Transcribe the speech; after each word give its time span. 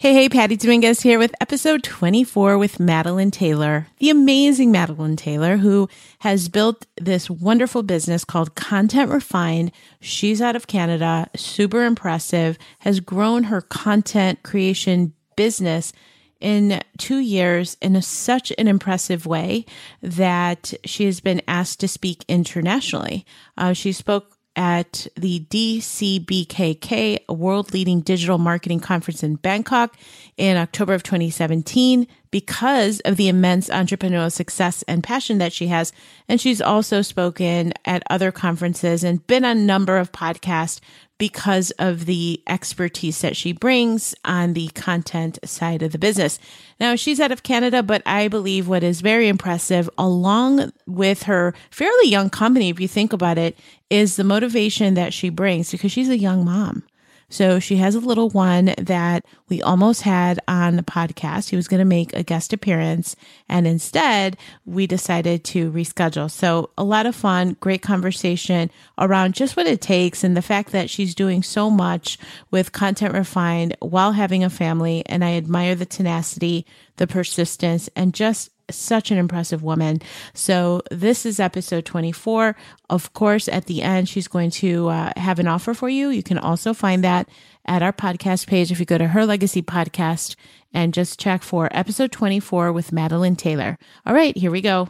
Hey, 0.00 0.14
hey, 0.14 0.30
Patty 0.30 0.56
Dominguez 0.56 1.02
here 1.02 1.18
with 1.18 1.34
episode 1.42 1.82
24 1.82 2.56
with 2.56 2.80
Madeline 2.80 3.30
Taylor, 3.30 3.86
the 3.98 4.08
amazing 4.08 4.72
Madeline 4.72 5.14
Taylor, 5.14 5.58
who 5.58 5.90
has 6.20 6.48
built 6.48 6.86
this 6.98 7.28
wonderful 7.28 7.82
business 7.82 8.24
called 8.24 8.54
Content 8.54 9.10
Refined. 9.10 9.72
She's 10.00 10.40
out 10.40 10.56
of 10.56 10.66
Canada, 10.66 11.28
super 11.36 11.84
impressive, 11.84 12.56
has 12.78 13.00
grown 13.00 13.42
her 13.42 13.60
content 13.60 14.42
creation 14.42 15.12
business 15.36 15.92
in 16.40 16.80
two 16.96 17.18
years 17.18 17.76
in 17.82 17.94
a, 17.94 18.00
such 18.00 18.54
an 18.56 18.68
impressive 18.68 19.26
way 19.26 19.66
that 20.00 20.72
she 20.82 21.04
has 21.04 21.20
been 21.20 21.42
asked 21.46 21.78
to 21.80 21.88
speak 21.88 22.24
internationally. 22.26 23.26
Uh, 23.58 23.74
she 23.74 23.92
spoke 23.92 24.38
at 24.60 25.06
the 25.16 25.40
DCBKK, 25.48 27.20
a 27.26 27.32
world 27.32 27.72
leading 27.72 28.02
digital 28.02 28.36
marketing 28.36 28.78
conference 28.78 29.22
in 29.22 29.36
Bangkok 29.36 29.96
in 30.36 30.58
October 30.58 30.92
of 30.92 31.02
2017 31.02 32.06
because 32.30 33.00
of 33.00 33.16
the 33.16 33.28
immense 33.28 33.70
entrepreneurial 33.70 34.30
success 34.30 34.84
and 34.86 35.02
passion 35.02 35.38
that 35.38 35.54
she 35.54 35.68
has. 35.68 35.94
And 36.28 36.38
she's 36.38 36.60
also 36.60 37.00
spoken 37.00 37.72
at 37.86 38.02
other 38.10 38.30
conferences 38.30 39.02
and 39.02 39.26
been 39.26 39.46
on 39.46 39.56
a 39.56 39.60
number 39.62 39.96
of 39.96 40.12
podcasts 40.12 40.80
because 41.16 41.70
of 41.72 42.06
the 42.06 42.42
expertise 42.46 43.20
that 43.20 43.36
she 43.36 43.52
brings 43.52 44.14
on 44.24 44.54
the 44.54 44.68
content 44.68 45.38
side 45.44 45.82
of 45.82 45.92
the 45.92 45.98
business. 45.98 46.38
Now, 46.80 46.96
she's 46.96 47.20
out 47.20 47.30
of 47.30 47.42
Canada, 47.42 47.82
but 47.82 48.02
I 48.06 48.28
believe 48.28 48.68
what 48.68 48.82
is 48.82 49.02
very 49.02 49.28
impressive, 49.28 49.90
along 49.98 50.72
with 50.86 51.24
her 51.24 51.54
fairly 51.70 52.08
young 52.08 52.30
company, 52.30 52.70
if 52.70 52.80
you 52.80 52.88
think 52.88 53.12
about 53.12 53.36
it, 53.36 53.58
is 53.90 54.16
the 54.16 54.24
motivation 54.24 54.94
that 54.94 55.12
she 55.12 55.28
brings 55.28 55.70
because 55.70 55.92
she's 55.92 56.08
a 56.08 56.16
young 56.16 56.44
mom. 56.44 56.84
So 57.32 57.60
she 57.60 57.76
has 57.76 57.94
a 57.94 58.00
little 58.00 58.28
one 58.28 58.74
that 58.76 59.24
we 59.48 59.62
almost 59.62 60.02
had 60.02 60.40
on 60.48 60.74
the 60.74 60.82
podcast. 60.82 61.48
He 61.48 61.56
was 61.56 61.68
going 61.68 61.78
to 61.78 61.84
make 61.84 62.12
a 62.12 62.24
guest 62.24 62.52
appearance, 62.52 63.14
and 63.48 63.68
instead 63.68 64.36
we 64.66 64.88
decided 64.88 65.44
to 65.44 65.70
reschedule. 65.70 66.28
So 66.28 66.70
a 66.76 66.82
lot 66.82 67.06
of 67.06 67.14
fun, 67.14 67.56
great 67.60 67.82
conversation 67.82 68.68
around 68.98 69.34
just 69.34 69.56
what 69.56 69.68
it 69.68 69.80
takes 69.80 70.24
and 70.24 70.36
the 70.36 70.42
fact 70.42 70.72
that 70.72 70.90
she's 70.90 71.14
doing 71.14 71.44
so 71.44 71.70
much 71.70 72.18
with 72.50 72.72
Content 72.72 73.14
Refined 73.14 73.76
while 73.78 74.12
having 74.12 74.42
a 74.42 74.50
family. 74.50 75.04
And 75.06 75.24
I 75.24 75.34
admire 75.34 75.76
the 75.76 75.86
tenacity, 75.86 76.66
the 76.96 77.06
persistence, 77.06 77.88
and 77.94 78.12
just 78.12 78.50
such 78.76 79.10
an 79.10 79.18
impressive 79.18 79.62
woman. 79.62 80.00
So 80.34 80.82
this 80.90 81.26
is 81.26 81.40
episode 81.40 81.84
24. 81.84 82.56
Of 82.88 83.12
course, 83.12 83.48
at 83.48 83.66
the 83.66 83.82
end, 83.82 84.08
she's 84.08 84.28
going 84.28 84.50
to 84.52 84.88
uh, 84.88 85.12
have 85.16 85.38
an 85.38 85.48
offer 85.48 85.74
for 85.74 85.88
you. 85.88 86.10
You 86.10 86.22
can 86.22 86.38
also 86.38 86.74
find 86.74 87.04
that 87.04 87.28
at 87.66 87.82
our 87.82 87.92
podcast 87.92 88.46
page 88.46 88.72
if 88.72 88.80
you 88.80 88.86
go 88.86 88.98
to 88.98 89.08
her 89.08 89.26
legacy 89.26 89.62
podcast 89.62 90.36
and 90.72 90.94
just 90.94 91.18
check 91.18 91.42
for 91.42 91.68
episode 91.72 92.12
24 92.12 92.72
with 92.72 92.92
Madeline 92.92 93.36
Taylor. 93.36 93.78
All 94.06 94.14
right, 94.14 94.36
here 94.36 94.50
we 94.50 94.60
go. 94.60 94.88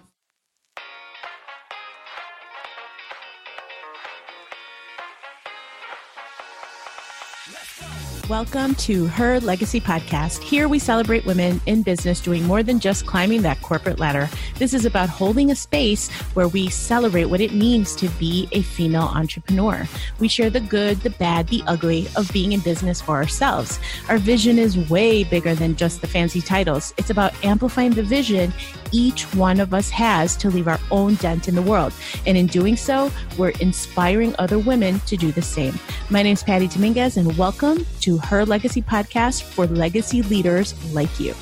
Welcome 8.31 8.77
to 8.77 9.09
Her 9.09 9.41
Legacy 9.41 9.81
Podcast. 9.81 10.41
Here 10.41 10.69
we 10.69 10.79
celebrate 10.79 11.27
women 11.27 11.61
in 11.67 11.83
business 11.83 12.21
doing 12.21 12.45
more 12.45 12.63
than 12.63 12.79
just 12.79 13.05
climbing 13.05 13.43
that 13.43 13.61
corporate 13.61 13.99
ladder. 13.99 14.31
This 14.55 14.73
is 14.73 14.85
about 14.85 15.09
holding 15.09 15.51
a 15.51 15.57
space 15.57 16.09
where 16.35 16.47
we 16.47 16.71
celebrate 16.71 17.25
what 17.25 17.41
it 17.41 17.53
means 17.55 17.97
to 17.97 18.09
be 18.21 18.49
a 18.53 18.63
female 18.63 19.11
entrepreneur. 19.13 19.85
We 20.21 20.29
share 20.29 20.49
the 20.49 20.61
good, 20.61 21.01
the 21.01 21.11
bad, 21.11 21.49
the 21.49 21.65
ugly 21.67 22.07
of 22.15 22.33
being 22.33 22.53
in 22.53 22.61
business 22.61 23.01
for 23.01 23.17
ourselves. 23.17 23.81
Our 24.09 24.19
vision 24.19 24.61
is 24.61 24.89
way 24.89 25.25
bigger 25.25 25.57
than 25.57 25.75
just 25.75 26.01
the 26.01 26.07
fancy 26.07 26.41
titles. 26.41 26.95
It's 26.99 27.11
about 27.11 27.35
amplifying 27.45 27.95
the 27.95 28.05
vision 28.05 28.53
each 28.93 29.23
one 29.35 29.61
of 29.61 29.73
us 29.75 29.91
has 29.91 30.37
to 30.37 30.51
leave 30.51 30.69
our 30.69 30.81
own 30.91 31.15
dent 31.17 31.49
in 31.49 31.55
the 31.55 31.63
world. 31.63 31.93
And 32.27 32.37
in 32.37 32.47
doing 32.47 32.77
so, 32.77 33.11
we're 33.39 33.51
inspiring 33.61 34.35
other 34.39 34.59
women 34.59 35.01
to 35.01 35.17
do 35.17 35.33
the 35.33 35.43
same. 35.43 35.79
My 36.11 36.23
name 36.23 36.35
is 36.35 36.43
Patty 36.43 36.69
Dominguez, 36.69 37.17
and 37.17 37.37
welcome 37.37 37.87
to 38.01 38.19
her 38.19 38.45
legacy 38.45 38.83
podcast 38.83 39.43
for 39.43 39.67
legacy 39.67 40.23
leaders 40.23 40.75
like 40.95 41.21
you. 41.21 41.35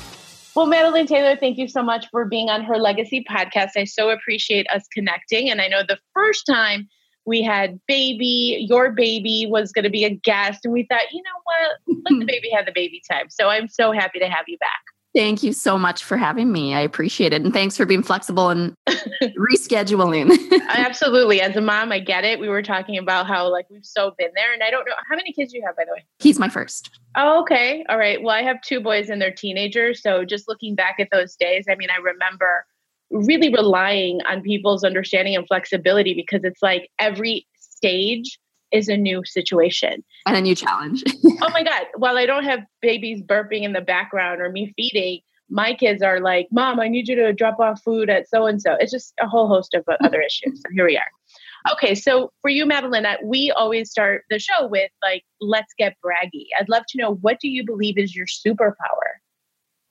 Well, 0.55 0.65
Madeline 0.65 1.07
Taylor, 1.07 1.35
thank 1.35 1.57
you 1.57 1.67
so 1.67 1.81
much 1.81 2.07
for 2.09 2.25
being 2.25 2.49
on 2.49 2.63
her 2.63 2.77
legacy 2.77 3.25
podcast. 3.29 3.71
I 3.77 3.85
so 3.85 4.09
appreciate 4.09 4.67
us 4.69 4.87
connecting. 4.93 5.49
And 5.49 5.61
I 5.61 5.67
know 5.67 5.83
the 5.87 5.99
first 6.13 6.45
time 6.45 6.89
we 7.25 7.41
had 7.41 7.79
baby, 7.87 8.65
your 8.67 8.91
baby 8.91 9.45
was 9.47 9.71
going 9.71 9.83
to 9.83 9.89
be 9.89 10.03
a 10.03 10.09
guest. 10.09 10.65
And 10.65 10.73
we 10.73 10.85
thought, 10.89 11.11
you 11.11 11.21
know 11.21 11.39
what? 11.43 12.03
Let 12.09 12.19
the 12.19 12.25
baby 12.33 12.49
have 12.49 12.65
the 12.65 12.71
baby 12.73 13.01
time. 13.09 13.29
So 13.29 13.47
I'm 13.47 13.67
so 13.67 13.91
happy 13.91 14.19
to 14.19 14.27
have 14.27 14.45
you 14.47 14.57
back. 14.57 14.81
Thank 15.15 15.41
you 15.41 15.53
so 15.53 15.77
much 15.77 16.03
for 16.03 16.17
having 16.17 16.51
me. 16.51 16.75
I 16.75 16.81
appreciate 16.81 17.33
it. 17.33 17.41
And 17.41 17.51
thanks 17.51 17.75
for 17.75 17.85
being 17.85 18.03
flexible 18.03 18.49
and 18.49 18.75
rescheduling. 19.23 20.31
Absolutely. 20.67 21.41
As 21.41 21.55
a 21.55 21.61
mom, 21.61 21.91
I 21.91 21.99
get 21.99 22.23
it. 22.23 22.39
We 22.39 22.47
were 22.47 22.61
talking 22.61 22.97
about 22.97 23.25
how 23.25 23.51
like 23.51 23.65
we've 23.71 23.85
so 23.85 24.13
been 24.19 24.29
there. 24.35 24.53
And 24.53 24.61
I 24.61 24.69
don't 24.69 24.85
know 24.85 24.93
how 25.09 25.15
many 25.15 25.33
kids 25.33 25.51
you 25.51 25.63
have, 25.65 25.75
by 25.75 25.85
the 25.85 25.93
way? 25.93 26.05
He's 26.19 26.37
my 26.37 26.47
first. 26.47 26.91
Oh, 27.15 27.41
okay. 27.41 27.83
All 27.89 27.97
right. 27.97 28.21
Well, 28.21 28.35
I 28.35 28.43
have 28.43 28.61
two 28.61 28.79
boys 28.81 29.09
and 29.09 29.19
they're 29.19 29.31
teenagers. 29.31 30.01
So 30.03 30.25
just 30.25 30.47
looking 30.47 30.75
back 30.75 30.97
at 30.99 31.09
those 31.11 31.35
days, 31.35 31.65
I 31.67 31.75
mean, 31.75 31.89
I 31.89 31.97
remember 31.97 32.65
really 33.09 33.49
relying 33.51 34.21
on 34.29 34.41
people's 34.43 34.83
understanding 34.83 35.35
and 35.35 35.47
flexibility 35.47 36.13
because 36.13 36.43
it's 36.43 36.61
like 36.61 36.89
every 36.99 37.47
stage 37.57 38.37
is 38.71 38.87
a 38.87 38.97
new 38.97 39.23
situation 39.25 40.03
and 40.25 40.37
a 40.37 40.41
new 40.41 40.55
challenge. 40.55 41.03
oh 41.41 41.49
my 41.51 41.63
God. 41.63 41.83
While 41.95 42.17
I 42.17 42.25
don't 42.25 42.43
have 42.43 42.59
babies 42.81 43.21
burping 43.21 43.63
in 43.63 43.73
the 43.73 43.81
background 43.81 44.41
or 44.41 44.49
me 44.49 44.73
feeding, 44.75 45.21
my 45.49 45.73
kids 45.73 46.01
are 46.03 46.19
like, 46.19 46.47
Mom, 46.51 46.79
I 46.79 46.87
need 46.87 47.07
you 47.07 47.15
to 47.15 47.33
drop 47.33 47.59
off 47.59 47.81
food 47.81 48.09
at 48.09 48.29
so 48.29 48.45
and 48.45 48.61
so. 48.61 48.75
It's 48.79 48.91
just 48.91 49.13
a 49.19 49.27
whole 49.27 49.47
host 49.47 49.73
of 49.73 49.83
other 50.03 50.21
issues. 50.21 50.61
So 50.61 50.69
here 50.73 50.85
we 50.85 50.97
are. 50.97 51.73
Okay, 51.73 51.93
so 51.93 52.31
for 52.41 52.49
you, 52.49 52.65
Madeline, 52.65 53.05
uh, 53.05 53.17
we 53.23 53.51
always 53.51 53.91
start 53.91 54.23
the 54.29 54.39
show 54.39 54.67
with 54.67 54.89
like, 55.01 55.23
let's 55.41 55.73
get 55.77 55.95
braggy. 56.05 56.45
I'd 56.57 56.69
love 56.69 56.83
to 56.89 56.97
know 56.97 57.15
what 57.15 57.39
do 57.41 57.49
you 57.49 57.65
believe 57.65 57.97
is 57.97 58.15
your 58.15 58.27
superpower? 58.27 59.19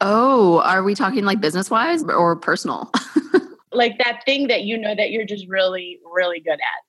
Oh, 0.00 0.60
are 0.60 0.82
we 0.82 0.94
talking 0.94 1.24
like 1.24 1.40
business 1.40 1.70
wise 1.70 2.04
or 2.04 2.36
personal? 2.36 2.90
like 3.72 3.98
that 3.98 4.22
thing 4.24 4.48
that 4.48 4.62
you 4.62 4.78
know 4.78 4.94
that 4.94 5.10
you're 5.10 5.26
just 5.26 5.46
really, 5.48 5.98
really 6.14 6.40
good 6.40 6.52
at. 6.52 6.87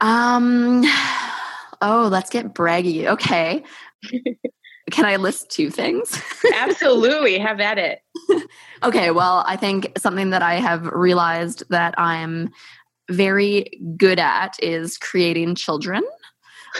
Um, 0.00 0.82
oh, 1.80 2.08
let's 2.10 2.30
get 2.30 2.54
braggy. 2.54 3.06
Okay. 3.06 3.64
Can 4.90 5.04
I 5.04 5.16
list 5.16 5.50
two 5.50 5.70
things? 5.70 6.20
Absolutely. 6.56 7.38
Have 7.38 7.60
at 7.60 7.78
it. 7.78 8.00
okay. 8.82 9.10
Well, 9.10 9.44
I 9.46 9.56
think 9.56 9.92
something 9.96 10.30
that 10.30 10.42
I 10.42 10.54
have 10.54 10.86
realized 10.86 11.62
that 11.70 11.94
I'm 11.96 12.50
very 13.08 13.80
good 13.96 14.18
at 14.18 14.56
is 14.60 14.98
creating 14.98 15.54
children. 15.54 16.02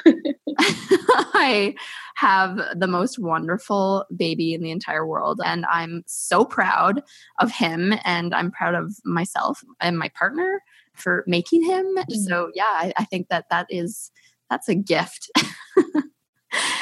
I 0.06 1.74
have 2.16 2.60
the 2.76 2.86
most 2.86 3.18
wonderful 3.18 4.04
baby 4.16 4.54
in 4.54 4.62
the 4.62 4.70
entire 4.70 5.06
world, 5.06 5.40
and 5.44 5.64
I'm 5.66 6.02
so 6.06 6.44
proud 6.44 7.02
of 7.40 7.50
him, 7.50 7.94
and 8.04 8.34
I'm 8.34 8.50
proud 8.50 8.74
of 8.74 8.94
myself 9.04 9.62
and 9.80 9.98
my 9.98 10.10
partner 10.10 10.62
for 11.00 11.24
making 11.26 11.64
him. 11.64 11.84
Mm-hmm. 11.96 12.20
So 12.28 12.50
yeah, 12.54 12.64
I, 12.64 12.92
I 12.96 13.04
think 13.04 13.28
that 13.28 13.46
that 13.50 13.66
is 13.70 14.10
that's 14.48 14.68
a 14.68 14.74
gift. 14.74 15.30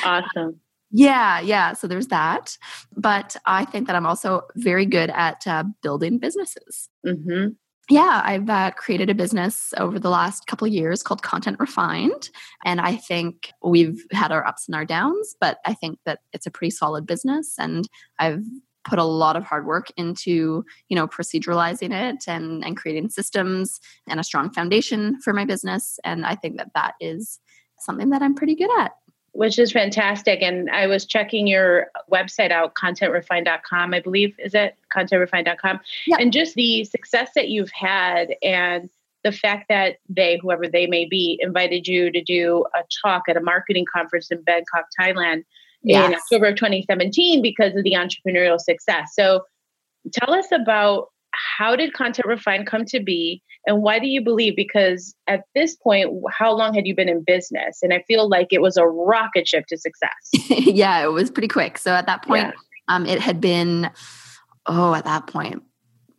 awesome. 0.05 0.61
Yeah, 0.91 1.41
yeah. 1.41 1.75
So 1.75 1.87
there's 1.87 2.07
that. 2.07 2.57
But 2.97 3.37
I 3.45 3.67
think 3.67 3.87
that 3.87 3.95
I'm 3.95 4.07
also 4.07 4.45
very 4.57 4.87
good 4.87 5.11
at 5.11 5.47
uh, 5.47 5.65
building 5.83 6.19
businesses. 6.19 6.89
Mm-hmm. 7.07 7.49
Yeah, 7.91 8.21
I've 8.23 8.51
uh, 8.51 8.71
created 8.73 9.09
a 9.09 9.15
business 9.15 9.73
over 9.79 9.99
the 9.99 10.11
last 10.11 10.47
couple 10.47 10.67
of 10.67 10.75
years 10.75 11.03
called 11.03 11.23
Content 11.23 11.59
Refined. 11.59 12.29
And 12.65 12.83
I 12.83 12.97
think 12.97 13.53
we've 13.63 14.05
had 14.13 14.31
our 14.31 14.47
ups 14.47 14.69
and 14.69 14.75
our 14.75 14.85
downs, 14.85 15.35
but 15.41 15.59
I 15.65 15.73
think 15.73 15.99
that 16.05 16.21
it's 16.35 16.47
a 16.47 16.51
pretty 16.51 16.71
solid 16.71 17.07
business. 17.07 17.55
And 17.59 17.89
I've 18.19 18.45
put 18.89 18.99
a 18.99 19.05
lot 19.05 19.37
of 19.37 19.45
hard 19.45 19.67
work 19.67 19.91
into 19.97 20.65
you 20.89 20.97
know 20.97 21.07
proceduralizing 21.07 21.93
it 21.93 22.25
and 22.27 22.65
and 22.65 22.77
creating 22.77 23.09
systems 23.11 23.81
and 24.09 24.19
a 24.19 24.25
strong 24.25 24.51
foundation 24.51 25.21
for 25.21 25.33
my 25.33 25.45
business. 25.45 25.99
And 26.05 26.25
i 26.25 26.35
think 26.35 26.57
that 26.57 26.71
that 26.75 26.95
is 27.01 27.39
something 27.79 28.11
that 28.11 28.23
i'm 28.23 28.35
pretty 28.35 28.55
good 28.55 28.71
at. 28.81 28.93
Which 29.33 29.59
is 29.59 29.71
fantastic. 29.73 30.43
And 30.43 30.71
i 30.71 30.87
was 30.87 31.05
checking 31.05 31.47
your 31.47 31.89
website 32.11 32.51
out 32.51 32.75
contentrefined.com 32.75 33.95
i 33.95 34.01
believe. 34.01 34.35
Is 34.39 34.55
it 34.55 34.77
contentrefined.com 34.95 35.81
yep. 36.07 36.21
and 36.21 36.33
just 36.33 36.55
the 36.55 36.85
success 36.85 37.31
that 37.35 37.49
you've 37.49 37.73
had 37.73 38.35
and 38.43 38.89
the 39.25 39.33
fact 39.33 39.67
that 39.69 39.97
they 40.09 40.39
whoever 40.41 40.67
they 40.67 40.87
may 40.87 41.05
be 41.05 41.39
invited 41.43 41.87
you 41.87 42.11
to 42.11 42.23
do 42.23 42.65
a 42.75 42.83
talk 43.03 43.25
at 43.29 43.37
a 43.37 43.41
marketing 43.41 43.85
conference 43.93 44.31
in 44.31 44.41
bangkok 44.43 44.87
thailand 44.99 45.43
yes. 45.83 46.09
in 46.09 46.15
October 46.15 46.47
of 46.47 46.57
2017 46.57 47.43
because 47.43 47.75
of 47.75 47.85
the 47.85 47.93
entrepreneurial 47.93 48.59
success. 48.59 49.11
So 49.15 49.43
tell 50.13 50.35
us 50.35 50.47
about 50.53 51.09
how 51.33 51.77
did 51.77 51.93
Content 51.93 52.27
Refine 52.27 52.65
come 52.65 52.85
to 52.87 53.01
be 53.01 53.43
And 53.67 53.83
why 53.83 53.99
do 53.99 54.07
you 54.07 54.23
believe? 54.23 54.57
Because 54.57 55.15
at 55.27 55.43
this 55.55 55.77
point, 55.77 56.11
how 56.31 56.57
long 56.57 56.75
had 56.75 56.87
you 56.87 56.95
been 56.95 57.09
in 57.09 57.23
business? 57.23 57.79
And 57.83 57.93
I 57.93 58.03
feel 58.09 58.29
like 58.29 58.49
it 58.51 58.63
was 58.63 58.77
a 58.77 58.87
rocket 58.87 59.47
ship 59.47 59.67
to 59.69 59.77
success. 59.77 60.11
yeah, 60.49 61.05
it 61.05 61.13
was 61.13 61.31
pretty 61.31 61.49
quick. 61.49 61.79
So 61.79 61.93
at 61.93 62.07
that 62.07 62.25
point, 62.25 62.47
yeah. 62.47 62.53
um, 62.89 63.07
it 63.07 63.21
had 63.21 63.41
been, 63.41 63.91
oh, 64.67 64.95
at 64.95 65.05
that 65.05 65.27
point, 65.27 65.63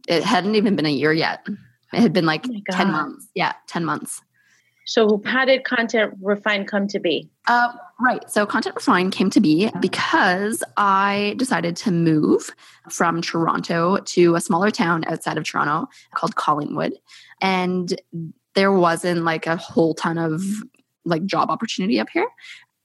it 0.08 0.24
hadn't 0.24 0.56
even 0.56 0.76
been 0.76 0.86
a 0.86 0.92
year 0.92 1.12
yet. 1.12 1.46
It 1.92 2.00
had 2.00 2.14
been 2.14 2.26
like 2.26 2.46
oh 2.48 2.62
10 2.72 2.92
months. 2.92 3.28
Yeah, 3.34 3.54
10 3.68 3.84
months. 3.84 4.22
So, 4.90 5.22
how 5.24 5.46
did 5.46 5.66
Content 5.66 6.16
Refine 6.20 6.66
come 6.66 6.88
to 6.88 7.00
be? 7.00 7.30
Uh, 7.48 7.72
right. 8.02 8.28
So, 8.28 8.48
Content 8.48 8.76
Refine 8.76 9.12
came 9.12 9.30
to 9.30 9.40
be 9.40 9.70
because 9.80 10.64
I 10.78 11.36
decided 11.38 11.76
to 11.78 11.92
move 11.92 12.50
from 12.90 13.22
Toronto 13.22 14.00
to 14.00 14.34
a 14.34 14.42
smaller 14.42 14.72
town 14.72 15.04
outside 15.06 15.38
of 15.38 15.44
Toronto 15.44 15.88
called 16.16 16.36
Collingwood. 16.38 16.94
And 17.40 18.02
there 18.56 18.72
wasn't 18.72 19.26
like 19.26 19.46
a 19.46 19.58
whole 19.58 19.94
ton 19.94 20.18
of 20.18 20.42
like 21.06 21.24
job 21.28 21.52
opportunity 21.52 22.00
up 22.00 22.10
here. 22.10 22.28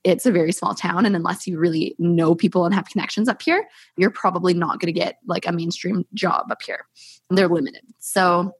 It's 0.04 0.26
a 0.26 0.30
very 0.30 0.52
small 0.52 0.74
town. 0.74 1.06
And 1.06 1.16
unless 1.16 1.46
you 1.46 1.58
really 1.58 1.96
know 1.98 2.34
people 2.34 2.66
and 2.66 2.74
have 2.74 2.90
connections 2.90 3.30
up 3.30 3.40
here, 3.40 3.66
you're 3.96 4.10
probably 4.10 4.52
not 4.52 4.78
going 4.78 4.92
to 4.92 5.00
get 5.00 5.20
like 5.26 5.46
a 5.46 5.52
mainstream 5.52 6.04
job 6.12 6.50
up 6.50 6.60
here. 6.60 6.84
They're 7.30 7.48
limited. 7.48 7.80
So, 7.98 8.52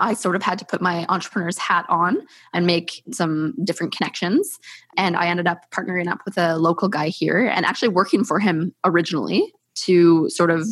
I 0.00 0.14
sort 0.14 0.36
of 0.36 0.42
had 0.42 0.58
to 0.58 0.64
put 0.64 0.80
my 0.80 1.06
entrepreneur's 1.08 1.58
hat 1.58 1.86
on 1.88 2.18
and 2.52 2.66
make 2.66 3.02
some 3.12 3.54
different 3.64 3.94
connections. 3.94 4.58
And 4.96 5.16
I 5.16 5.26
ended 5.26 5.46
up 5.46 5.70
partnering 5.70 6.08
up 6.08 6.20
with 6.24 6.38
a 6.38 6.56
local 6.56 6.88
guy 6.88 7.08
here 7.08 7.46
and 7.46 7.64
actually 7.64 7.88
working 7.88 8.24
for 8.24 8.38
him 8.38 8.74
originally 8.84 9.52
to 9.86 10.28
sort 10.30 10.50
of 10.50 10.66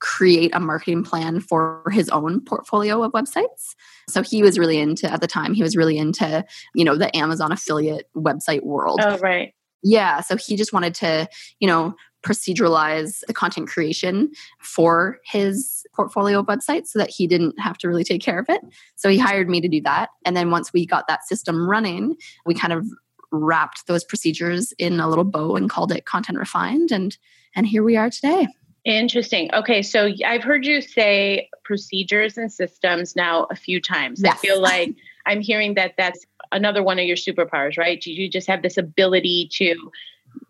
create 0.00 0.50
a 0.54 0.60
marketing 0.60 1.04
plan 1.04 1.40
for 1.40 1.84
his 1.92 2.08
own 2.08 2.40
portfolio 2.40 3.02
of 3.02 3.12
websites. 3.12 3.74
So 4.08 4.22
he 4.22 4.42
was 4.42 4.58
really 4.58 4.78
into 4.78 5.10
at 5.10 5.20
the 5.20 5.26
time 5.26 5.52
he 5.54 5.62
was 5.62 5.76
really 5.76 5.98
into, 5.98 6.44
you 6.74 6.84
know, 6.84 6.96
the 6.96 7.14
Amazon 7.16 7.52
affiliate 7.52 8.08
website 8.16 8.62
world. 8.62 9.00
Oh 9.02 9.18
right. 9.18 9.54
Yeah, 9.82 10.20
so 10.20 10.36
he 10.36 10.56
just 10.56 10.72
wanted 10.72 10.94
to, 10.96 11.28
you 11.58 11.66
know, 11.66 11.94
proceduralize 12.22 13.20
the 13.26 13.32
content 13.32 13.68
creation 13.68 14.30
for 14.60 15.18
his 15.24 15.86
portfolio 15.94 16.42
website 16.42 16.86
so 16.86 16.98
that 16.98 17.10
he 17.10 17.26
didn't 17.26 17.58
have 17.58 17.78
to 17.78 17.88
really 17.88 18.04
take 18.04 18.20
care 18.20 18.38
of 18.38 18.46
it. 18.48 18.60
So 18.96 19.08
he 19.08 19.18
hired 19.18 19.48
me 19.48 19.60
to 19.60 19.68
do 19.68 19.80
that. 19.82 20.10
And 20.24 20.36
then 20.36 20.50
once 20.50 20.72
we 20.72 20.86
got 20.86 21.08
that 21.08 21.26
system 21.26 21.68
running, 21.68 22.16
we 22.44 22.54
kind 22.54 22.72
of 22.72 22.86
wrapped 23.32 23.86
those 23.86 24.04
procedures 24.04 24.72
in 24.78 25.00
a 25.00 25.08
little 25.08 25.24
bow 25.24 25.56
and 25.56 25.70
called 25.70 25.92
it 25.92 26.04
content 26.04 26.38
refined 26.38 26.90
and 26.90 27.16
and 27.56 27.66
here 27.66 27.82
we 27.82 27.96
are 27.96 28.10
today. 28.10 28.46
Interesting. 28.84 29.52
Okay, 29.52 29.82
so 29.82 30.10
I've 30.24 30.42
heard 30.42 30.64
you 30.64 30.80
say 30.80 31.48
procedures 31.64 32.38
and 32.38 32.50
systems 32.50 33.14
now 33.14 33.46
a 33.50 33.56
few 33.56 33.80
times. 33.80 34.22
Yes. 34.22 34.36
I 34.36 34.38
feel 34.38 34.60
like 34.60 34.94
I'm 35.26 35.40
hearing 35.40 35.74
that 35.74 35.94
that's 35.98 36.24
another 36.52 36.82
one 36.82 36.98
of 36.98 37.04
your 37.04 37.16
superpowers, 37.16 37.76
right? 37.76 38.04
You 38.04 38.30
just 38.30 38.48
have 38.48 38.62
this 38.62 38.78
ability 38.78 39.50
to 39.54 39.90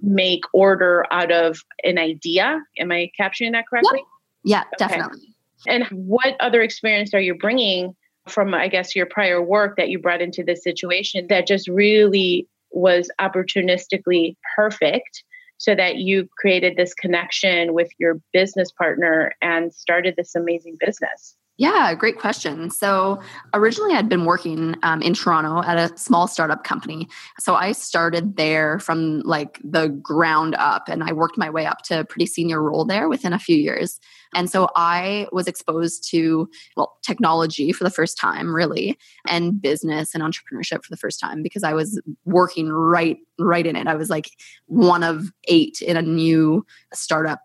make 0.01 0.43
order 0.53 1.05
out 1.11 1.33
of 1.33 1.59
an 1.85 1.99
idea. 1.99 2.61
Am 2.79 2.93
I 2.93 3.11
capturing 3.17 3.53
that 3.53 3.67
correctly? 3.69 4.03
Yeah, 4.45 4.65
yeah 4.79 4.87
okay. 4.87 4.97
definitely. 4.97 5.35
And 5.67 5.85
what 5.87 6.37
other 6.41 6.63
experience 6.63 7.13
are 7.15 7.21
you 7.21 7.35
bringing 7.35 7.95
from, 8.29 8.55
I 8.55 8.69
guess, 8.69 8.97
your 8.97 9.07
prior 9.07 9.43
work 9.43 9.77
that 9.77 9.89
you 9.89 9.99
brought 9.99 10.23
into 10.23 10.43
this 10.43 10.63
situation 10.63 11.27
that 11.29 11.47
just 11.47 11.69
really 11.69 12.49
was 12.71 13.11
opportunistically 13.21 14.37
perfect 14.57 15.25
so 15.59 15.75
that 15.75 15.97
you 15.97 16.29
created 16.39 16.77
this 16.77 16.95
connection 16.95 17.75
with 17.75 17.91
your 17.99 18.21
business 18.33 18.71
partner 18.73 19.33
and 19.43 19.75
started 19.75 20.15
this 20.17 20.35
amazing 20.35 20.77
business? 20.81 21.37
Yeah, 21.61 21.93
great 21.93 22.19
question. 22.19 22.71
So 22.71 23.21
originally, 23.53 23.95
I'd 23.95 24.09
been 24.09 24.25
working 24.25 24.77
um, 24.83 25.03
in 25.03 25.13
Toronto 25.13 25.63
at 25.63 25.77
a 25.77 25.95
small 25.95 26.27
startup 26.27 26.65
company. 26.65 27.07
So 27.39 27.55
I 27.55 27.73
started 27.73 28.39
there 28.39 28.79
from 28.79 29.21
like 29.27 29.61
the 29.63 29.89
ground 29.89 30.55
up, 30.55 30.89
and 30.89 31.05
I 31.05 31.13
worked 31.13 31.37
my 31.37 31.51
way 31.51 31.67
up 31.67 31.83
to 31.83 32.01
a 32.01 32.05
pretty 32.07 32.25
senior 32.25 32.63
role 32.63 32.87
there 32.87 33.11
within 33.11 33.35
a 33.35 33.39
few 33.39 33.57
years. 33.57 34.01
And 34.35 34.49
so 34.49 34.71
I 34.75 35.27
was 35.33 35.47
exposed 35.47 36.09
to 36.13 36.49
well 36.79 36.97
technology 37.05 37.73
for 37.73 37.85
the 37.85 37.91
first 37.91 38.17
time, 38.17 38.55
really, 38.55 38.99
and 39.29 39.61
business 39.61 40.15
and 40.15 40.23
entrepreneurship 40.25 40.83
for 40.83 40.91
the 40.91 40.97
first 40.97 41.21
time 41.21 41.43
because 41.43 41.63
I 41.63 41.75
was 41.75 42.01
working 42.25 42.71
right 42.71 43.19
right 43.39 43.67
in 43.67 43.77
it. 43.77 43.87
I 43.87 43.97
was 43.97 44.09
like 44.09 44.31
one 44.65 45.03
of 45.03 45.31
eight 45.49 45.83
in 45.83 45.99
a 45.99 46.03
new 46.03 46.65
startup 46.95 47.41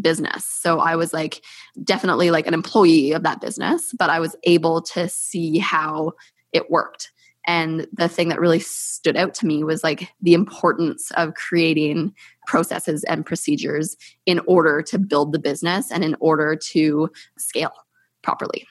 business. 0.00 0.44
So 0.44 0.80
I 0.80 0.96
was 0.96 1.12
like 1.12 1.42
definitely 1.84 2.30
like 2.30 2.46
an 2.46 2.54
employee 2.54 3.12
of 3.12 3.22
that 3.22 3.40
business, 3.40 3.92
but 3.98 4.10
I 4.10 4.20
was 4.20 4.36
able 4.44 4.82
to 4.82 5.08
see 5.08 5.58
how 5.58 6.12
it 6.52 6.70
worked. 6.70 7.12
And 7.46 7.86
the 7.92 8.08
thing 8.08 8.28
that 8.28 8.40
really 8.40 8.58
stood 8.58 9.16
out 9.16 9.32
to 9.34 9.46
me 9.46 9.62
was 9.62 9.84
like 9.84 10.10
the 10.20 10.34
importance 10.34 11.12
of 11.12 11.34
creating 11.34 12.12
processes 12.46 13.04
and 13.04 13.24
procedures 13.24 13.96
in 14.26 14.40
order 14.46 14.82
to 14.82 14.98
build 14.98 15.32
the 15.32 15.38
business 15.38 15.92
and 15.92 16.02
in 16.02 16.16
order 16.18 16.56
to 16.56 17.08
scale 17.38 17.72
properly. 18.22 18.66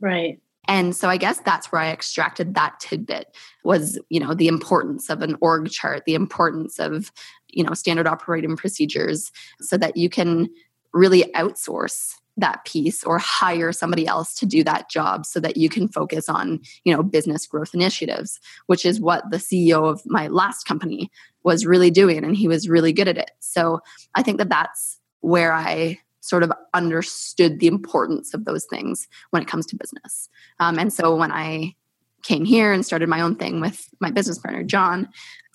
Right. 0.00 0.40
And 0.68 0.94
so 0.96 1.08
I 1.08 1.16
guess 1.16 1.40
that's 1.40 1.70
where 1.70 1.80
I 1.80 1.90
extracted 1.90 2.54
that 2.54 2.80
tidbit 2.80 3.36
was, 3.64 3.98
you 4.08 4.20
know, 4.20 4.34
the 4.34 4.48
importance 4.48 5.10
of 5.10 5.22
an 5.22 5.36
org 5.40 5.70
chart, 5.70 6.04
the 6.06 6.14
importance 6.14 6.78
of, 6.78 7.12
you 7.48 7.62
know, 7.62 7.74
standard 7.74 8.06
operating 8.06 8.56
procedures 8.56 9.30
so 9.60 9.76
that 9.76 9.96
you 9.96 10.08
can 10.08 10.48
really 10.92 11.24
outsource 11.34 12.14
that 12.36 12.64
piece 12.64 13.04
or 13.04 13.18
hire 13.18 13.72
somebody 13.72 14.06
else 14.06 14.34
to 14.34 14.46
do 14.46 14.64
that 14.64 14.90
job 14.90 15.24
so 15.24 15.38
that 15.40 15.56
you 15.56 15.68
can 15.68 15.86
focus 15.86 16.28
on 16.28 16.60
you 16.84 16.94
know 16.94 17.02
business 17.02 17.46
growth 17.46 17.74
initiatives 17.74 18.40
which 18.66 18.84
is 18.84 19.00
what 19.00 19.30
the 19.30 19.36
ceo 19.36 19.88
of 19.88 20.02
my 20.06 20.26
last 20.26 20.64
company 20.64 21.10
was 21.44 21.64
really 21.64 21.90
doing 21.90 22.24
and 22.24 22.36
he 22.36 22.48
was 22.48 22.68
really 22.68 22.92
good 22.92 23.06
at 23.06 23.16
it. 23.16 23.30
So 23.38 23.80
i 24.14 24.22
think 24.22 24.38
that 24.38 24.48
that's 24.48 24.98
where 25.20 25.52
i 25.52 25.98
sort 26.24 26.42
of 26.42 26.52
understood 26.72 27.60
the 27.60 27.66
importance 27.66 28.34
of 28.34 28.44
those 28.44 28.64
things 28.64 29.08
when 29.30 29.42
it 29.42 29.48
comes 29.48 29.66
to 29.66 29.76
business 29.76 30.28
um, 30.60 30.78
and 30.78 30.92
so 30.92 31.14
when 31.14 31.32
i 31.32 31.74
came 32.22 32.44
here 32.44 32.72
and 32.72 32.86
started 32.86 33.08
my 33.08 33.20
own 33.20 33.36
thing 33.36 33.60
with 33.60 33.88
my 34.00 34.10
business 34.10 34.38
partner 34.38 34.62
john 34.62 35.08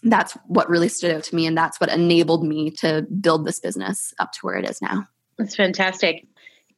that's 0.04 0.34
what 0.48 0.70
really 0.70 0.88
stood 0.88 1.14
out 1.14 1.24
to 1.24 1.36
me 1.36 1.46
and 1.46 1.58
that's 1.58 1.80
what 1.82 1.90
enabled 1.90 2.46
me 2.46 2.72
to 2.72 3.06
build 3.20 3.46
this 3.46 3.60
business 3.60 4.14
up 4.20 4.32
to 4.32 4.40
where 4.44 4.56
it 4.56 4.70
is 4.70 4.82
now 4.82 5.06
that's 5.40 5.56
fantastic. 5.56 6.28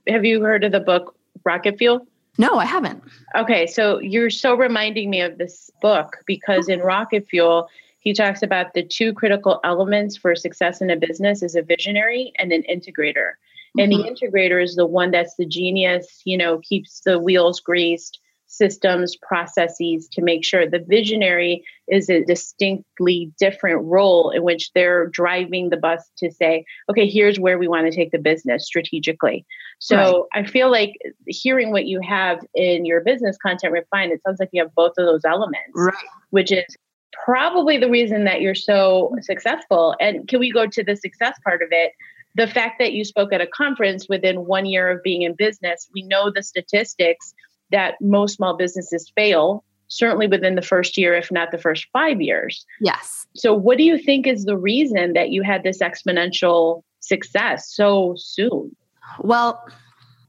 Have 0.07 0.23
you 0.23 0.41
heard 0.41 0.63
of 0.63 0.71
the 0.71 0.79
book 0.79 1.15
Rocket 1.43 1.79
Fuel? 1.79 2.07
No, 2.37 2.59
I 2.59 2.65
haven't. 2.65 3.03
Okay, 3.35 3.65
so 3.65 3.99
you're 3.99 4.29
so 4.29 4.55
reminding 4.55 5.09
me 5.09 5.19
of 5.21 5.39
this 5.39 5.69
book 5.81 6.17
because 6.27 6.69
in 6.69 6.79
Rocket 6.79 7.27
Fuel, 7.27 7.67
he 7.99 8.13
talks 8.13 8.43
about 8.43 8.73
the 8.73 8.83
two 8.83 9.13
critical 9.13 9.59
elements 9.63 10.15
for 10.15 10.35
success 10.35 10.79
in 10.79 10.91
a 10.91 10.95
business 10.95 11.41
is 11.41 11.55
a 11.55 11.63
visionary 11.63 12.31
and 12.37 12.53
an 12.53 12.63
integrator. 12.71 13.31
And 13.77 13.91
mm-hmm. 13.91 14.01
the 14.01 14.09
integrator 14.09 14.63
is 14.63 14.75
the 14.75 14.85
one 14.85 15.11
that's 15.11 15.35
the 15.35 15.45
genius, 15.45 16.21
you 16.25 16.37
know, 16.37 16.59
keeps 16.59 17.01
the 17.05 17.19
wheels 17.19 17.59
greased, 17.59 18.19
systems, 18.47 19.15
processes 19.15 20.09
to 20.09 20.21
make 20.21 20.43
sure 20.43 20.69
the 20.69 20.83
visionary 20.85 21.63
is 21.87 22.09
a 22.09 22.23
distinctly 22.25 23.31
different 23.39 23.81
role 23.85 24.29
in 24.29 24.43
which 24.43 24.71
they're 24.73 25.07
driving 25.07 25.69
the 25.69 25.77
bus 25.77 26.11
to 26.17 26.29
say, 26.29 26.65
okay, 26.89 27.07
here's 27.07 27.39
where 27.39 27.57
we 27.57 27.69
want 27.69 27.89
to 27.89 27.95
take 27.95 28.11
the 28.11 28.19
business 28.19 28.65
strategically. 28.65 29.45
So 29.79 30.27
right. 30.33 30.43
I 30.43 30.45
feel 30.45 30.69
like 30.69 30.93
hearing 31.27 31.71
what 31.71 31.85
you 31.85 32.01
have 32.01 32.39
in 32.53 32.85
your 32.85 32.99
business 33.01 33.37
content 33.37 33.71
refined, 33.71 34.11
it 34.11 34.21
sounds 34.25 34.39
like 34.39 34.49
you 34.51 34.61
have 34.61 34.75
both 34.75 34.93
of 34.97 35.05
those 35.05 35.23
elements, 35.23 35.71
right. 35.73 35.95
which 36.31 36.51
is 36.51 36.65
probably 37.25 37.77
the 37.77 37.89
reason 37.89 38.25
that 38.25 38.41
you're 38.41 38.53
so 38.53 39.15
successful. 39.21 39.95
And 40.01 40.27
can 40.27 40.39
we 40.39 40.51
go 40.51 40.67
to 40.67 40.83
the 40.83 40.95
success 40.95 41.39
part 41.43 41.61
of 41.61 41.69
it? 41.71 41.93
The 42.35 42.47
fact 42.47 42.79
that 42.79 42.93
you 42.93 43.03
spoke 43.03 43.33
at 43.33 43.41
a 43.41 43.47
conference 43.47 44.07
within 44.07 44.45
one 44.45 44.65
year 44.65 44.89
of 44.89 45.03
being 45.03 45.23
in 45.23 45.35
business, 45.35 45.89
we 45.93 46.03
know 46.03 46.31
the 46.31 46.43
statistics 46.43 47.33
that 47.71 47.95
most 48.01 48.35
small 48.35 48.55
businesses 48.55 49.11
fail 49.15 49.63
certainly 49.87 50.27
within 50.27 50.55
the 50.55 50.61
first 50.61 50.97
year 50.97 51.13
if 51.13 51.29
not 51.31 51.51
the 51.51 51.57
first 51.57 51.85
5 51.91 52.21
years 52.21 52.65
yes 52.79 53.27
so 53.35 53.53
what 53.53 53.77
do 53.77 53.83
you 53.83 53.97
think 53.97 54.25
is 54.25 54.45
the 54.45 54.57
reason 54.57 55.11
that 55.13 55.31
you 55.31 55.43
had 55.43 55.63
this 55.63 55.79
exponential 55.79 56.81
success 57.01 57.69
so 57.69 58.15
soon 58.17 58.73
well 59.19 59.61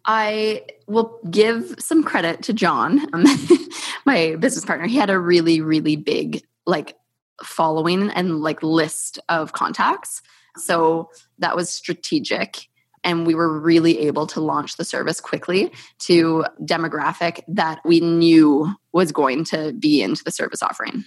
I 0.04 0.62
will 0.86 1.20
give 1.30 1.76
some 1.78 2.02
credit 2.02 2.42
to 2.42 2.52
John, 2.52 3.06
my 4.04 4.36
business 4.36 4.64
partner. 4.64 4.86
He 4.86 4.96
had 4.96 5.10
a 5.10 5.18
really, 5.18 5.60
really 5.60 5.96
big 5.96 6.42
like 6.66 6.96
following 7.42 8.10
and 8.10 8.40
like 8.40 8.62
list 8.62 9.18
of 9.28 9.52
contacts. 9.52 10.22
So 10.56 11.10
that 11.38 11.56
was 11.56 11.70
strategic 11.70 12.68
and 13.04 13.26
we 13.26 13.34
were 13.34 13.58
really 13.58 13.98
able 14.00 14.26
to 14.28 14.40
launch 14.40 14.76
the 14.76 14.84
service 14.84 15.20
quickly 15.20 15.72
to 16.00 16.44
demographic 16.62 17.40
that 17.48 17.80
we 17.84 18.00
knew 18.00 18.72
was 18.92 19.12
going 19.12 19.44
to 19.46 19.72
be 19.72 20.02
into 20.02 20.22
the 20.24 20.30
service 20.30 20.62
offering 20.62 21.04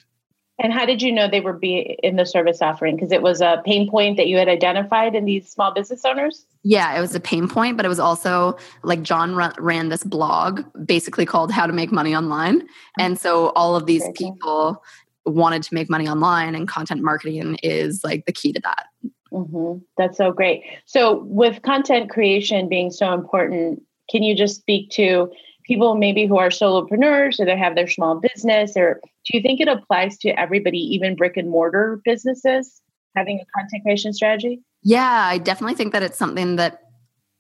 And 0.58 0.74
how 0.74 0.86
did 0.86 1.02
you 1.02 1.12
know 1.12 1.30
they 1.30 1.42
would 1.42 1.60
be 1.60 1.98
in 2.02 2.16
the 2.16 2.26
service 2.26 2.62
offering? 2.62 2.96
Because 2.96 3.12
it 3.12 3.22
was 3.22 3.42
a 3.42 3.62
pain 3.66 3.90
point 3.90 4.18
that 4.18 4.28
you 4.28 4.38
had 4.38 4.48
identified 4.48 5.16
in 5.16 5.26
these 5.26 5.50
small 5.50 5.74
business 5.74 6.06
owners? 6.06 6.46
Yeah, 6.64 6.98
it 6.98 7.02
was 7.02 7.14
a 7.14 7.20
pain 7.20 7.48
point, 7.48 7.78
but 7.78 7.86
it 7.86 7.90
was 7.90 8.00
also 8.00 8.58
like 8.84 9.02
John 9.02 9.36
ran 9.36 9.90
this 9.90 10.04
blog 10.04 10.62
basically 10.86 11.26
called 11.26 11.52
How 11.52 11.68
to 11.68 11.74
Make 11.74 11.92
Money 11.92 12.16
Online. 12.16 12.64
And 12.98 13.20
so 13.20 13.50
all 13.50 13.76
of 13.76 13.86
these 13.86 14.04
people 14.16 14.82
wanted 15.26 15.64
to 15.64 15.74
make 15.74 15.90
money 15.90 16.08
online, 16.08 16.56
and 16.56 16.68
content 16.68 17.02
marketing 17.02 17.58
is 17.64 18.04
like 18.04 18.26
the 18.26 18.32
key 18.32 18.54
to 18.54 18.60
that. 18.62 18.86
Mm-hmm. 19.32 19.84
That's 19.98 20.18
so 20.18 20.32
great. 20.32 20.64
So, 20.86 21.24
with 21.24 21.62
content 21.62 22.10
creation 22.10 22.70
being 22.70 22.92
so 22.92 23.14
important, 23.14 23.82
can 24.10 24.24
you 24.24 24.36
just 24.36 24.56
speak 24.56 24.92
to 24.92 25.32
people 25.66 25.96
maybe 25.96 26.26
who 26.26 26.38
are 26.38 26.50
solopreneurs 26.50 27.40
or 27.40 27.46
they 27.46 27.58
have 27.58 27.76
their 27.76 27.88
small 27.88 28.20
business 28.20 28.74
or 28.78 29.02
do 29.26 29.38
you 29.38 29.42
think 29.42 29.60
it 29.60 29.68
applies 29.68 30.18
to 30.18 30.30
everybody 30.40 30.78
even 30.78 31.16
brick 31.16 31.38
and 31.38 31.50
mortar 31.50 32.00
businesses 32.06 32.82
having 33.16 33.40
a 33.40 33.46
content 33.58 33.84
creation 33.84 34.14
strategy 34.14 34.62
yeah 34.84 35.24
i 35.26 35.38
definitely 35.38 35.76
think 35.76 35.92
that 35.92 36.04
it's 36.04 36.18
something 36.18 36.56
that 36.56 36.82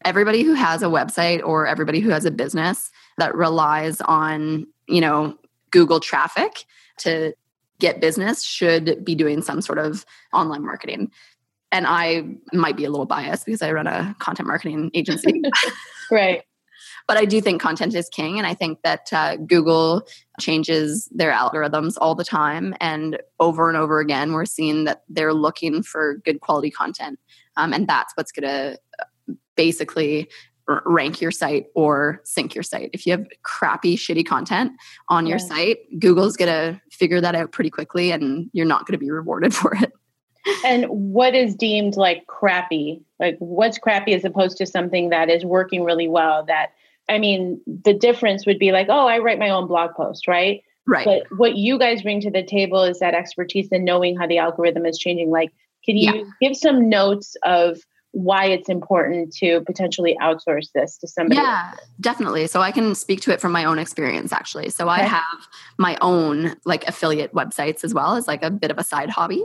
everybody 0.04 0.44
who 0.44 0.54
has 0.54 0.82
a 0.82 0.88
website 0.88 1.44
or 1.44 1.68
everybody 1.68 2.00
who 2.00 2.10
has 2.10 2.26
a 2.26 2.32
business 2.32 2.92
that 3.18 3.34
relies 3.36 4.02
on 4.02 4.66
you 4.88 5.02
know 5.02 5.38
google 5.72 6.00
traffic 6.00 6.66
to 6.98 7.34
get 7.80 8.00
business 8.00 8.42
should 8.42 9.04
be 9.04 9.16
doing 9.16 9.42
some 9.42 9.62
sort 9.62 9.78
of 9.78 10.06
online 10.34 10.64
marketing 10.64 11.12
and 11.72 11.86
i 11.88 12.24
might 12.54 12.78
be 12.78 12.86
a 12.86 12.90
little 12.90 13.06
biased 13.06 13.46
because 13.46 13.62
i 13.62 13.72
run 13.72 13.88
a 13.88 14.16
content 14.20 14.48
marketing 14.48 14.92
agency 14.94 15.42
right 16.12 16.44
but 17.08 17.18
I 17.18 17.26
do 17.26 17.40
think 17.42 17.62
content 17.62 17.94
is 17.94 18.10
king. 18.10 18.38
And 18.38 18.48
I 18.48 18.54
think 18.54 18.82
that 18.84 19.12
uh, 19.14 19.36
Google 19.38 20.08
changes 20.40 21.08
their 21.12 21.32
algorithms 21.32 21.96
all 22.02 22.16
the 22.16 22.24
time. 22.24 22.74
And 22.80 23.20
over 23.40 23.70
and 23.70 23.78
over 23.78 24.00
again, 24.00 24.34
we're 24.34 24.46
seeing 24.46 24.86
that 24.86 25.04
they're 25.08 25.34
looking 25.34 25.84
for 25.84 26.18
good 26.26 26.42
quality 26.42 26.72
content. 26.72 27.20
Um, 27.58 27.74
and 27.74 27.88
that's 27.88 28.14
what's 28.16 28.32
going 28.32 28.50
to 28.50 28.80
uh, 29.00 29.34
basically 29.56 30.30
rank 30.68 31.22
your 31.22 31.30
site 31.30 31.68
or 31.76 32.22
sink 32.24 32.56
your 32.56 32.64
site. 32.64 32.90
If 32.92 33.06
you 33.06 33.12
have 33.12 33.28
crappy, 33.44 33.96
shitty 33.96 34.26
content 34.26 34.72
on 35.10 35.28
your 35.28 35.38
site, 35.38 35.78
Google's 36.00 36.36
going 36.36 36.52
to 36.52 36.82
figure 36.90 37.22
that 37.22 37.36
out 37.36 37.52
pretty 37.52 37.70
quickly 37.70 38.12
and 38.12 38.50
you're 38.52 38.66
not 38.66 38.88
going 38.88 38.94
to 38.94 39.04
be 39.04 39.12
rewarded 39.12 39.54
for 39.56 39.76
it. 39.76 39.94
And 40.64 40.86
what 40.88 41.34
is 41.36 41.56
deemed 41.56 41.96
like 41.96 42.28
crappy? 42.28 43.02
Like 43.20 43.38
what's 43.40 43.78
crappy 43.78 44.14
as 44.14 44.26
opposed 44.26 44.58
to 44.58 44.66
something 44.66 45.10
that 45.10 45.30
is 45.30 45.44
working 45.46 45.84
really 45.84 46.08
well 46.08 46.46
that 46.46 46.72
I 47.08 47.20
mean, 47.20 47.62
the 47.68 47.94
difference 47.94 48.46
would 48.46 48.60
be 48.60 48.72
like, 48.72 48.88
oh, 48.90 49.08
I 49.08 49.20
write 49.20 49.40
my 49.40 49.50
own 49.50 49.68
blog 49.68 49.94
post, 49.94 50.28
right? 50.28 50.64
Right. 50.88 51.06
But 51.06 51.24
what 51.38 51.56
you 51.56 51.80
guys 51.80 52.02
bring 52.02 52.22
to 52.22 52.32
the 52.32 52.44
table 52.44 52.84
is 52.84 53.00
that 53.00 53.14
expertise 53.14 53.70
in 53.72 53.84
knowing 53.84 54.18
how 54.18 54.28
the 54.28 54.38
algorithm 54.38 54.86
is 54.86 54.98
changing. 54.98 55.30
Like, 55.30 55.52
can 55.84 55.98
you 55.98 56.14
yeah. 56.14 56.24
give 56.42 56.58
some 56.58 56.90
notes 56.90 57.36
of 57.44 57.80
why 58.16 58.46
it's 58.46 58.70
important 58.70 59.34
to 59.34 59.60
potentially 59.66 60.16
outsource 60.22 60.72
this 60.74 60.98
to 60.98 61.06
somebody? 61.06 61.36
Yeah, 61.36 61.74
definitely. 62.00 62.48
So 62.48 62.62
I 62.62 62.72
can 62.72 62.96
speak 62.96 63.20
to 63.22 63.32
it 63.32 63.42
from 63.42 63.52
my 63.52 63.66
own 63.66 63.78
experience 63.78 64.32
actually. 64.32 64.70
So 64.70 64.90
okay. 64.90 65.02
I 65.02 65.04
have 65.06 65.48
my 65.78 65.98
own 66.00 66.56
like 66.64 66.88
affiliate 66.88 67.34
websites 67.34 67.84
as 67.84 67.94
well 67.94 68.16
as 68.16 68.26
like 68.26 68.42
a 68.42 68.50
bit 68.50 68.72
of 68.72 68.78
a 68.78 68.86
side 68.86 69.10
hobby. 69.10 69.44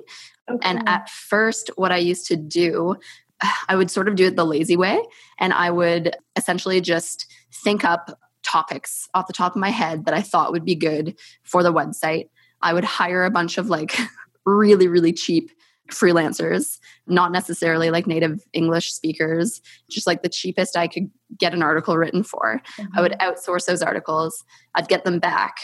Okay. 0.49 0.69
And 0.69 0.89
at 0.89 1.11
first, 1.11 1.73
what 1.75 1.91
I 1.91 1.97
used 1.97 2.29
to 2.29 2.37
do 2.37 2.97
I 3.69 3.75
would 3.75 3.91
sort 3.91 4.07
of 4.07 4.15
do 4.15 4.27
it 4.27 4.37
the 4.37 4.47
lazy 4.47 4.77
way. 4.77 5.03
And 5.39 5.53
I 5.53 5.73
would 5.73 6.15
essentially 6.37 6.81
just 6.81 7.27
think 7.65 7.85
up 7.85 8.21
topics 8.45 9.09
off 9.15 9.27
the 9.27 9.33
top 9.33 9.57
of 9.57 9.61
my 9.61 9.71
head 9.71 10.05
that 10.05 10.15
I 10.15 10.23
thought 10.23 10.53
would 10.53 10.65
be 10.65 10.77
good 10.77 11.17
for 11.43 11.65
the 11.65 11.73
website. 11.73 12.29
I 12.63 12.73
would 12.73 12.85
hire 12.85 13.25
a 13.25 13.31
bunch 13.31 13.59
of 13.59 13.69
like 13.69 13.99
really, 14.47 14.87
really 14.87 15.13
cheap 15.13 15.51
freelancers, 15.91 16.79
not 17.07 17.33
necessarily 17.33 17.91
like 17.91 18.07
native 18.07 18.43
English 18.53 18.93
speakers, 18.93 19.61
just 19.89 20.07
like 20.07 20.23
the 20.23 20.29
cheapest 20.29 20.77
I 20.77 20.89
could 20.89 21.11
get 21.39 21.55
an 21.55 21.63
article 21.63 21.97
written 21.97 22.23
for. 22.23 22.63
Mm-hmm. 22.79 22.99
I 22.99 23.01
would 23.01 23.13
mm-hmm. 23.13 23.31
outsource 23.31 23.67
those 23.67 23.83
articles. 23.83 24.45
I'd 24.75 24.89
get 24.89 25.05
them 25.05 25.19
back 25.19 25.59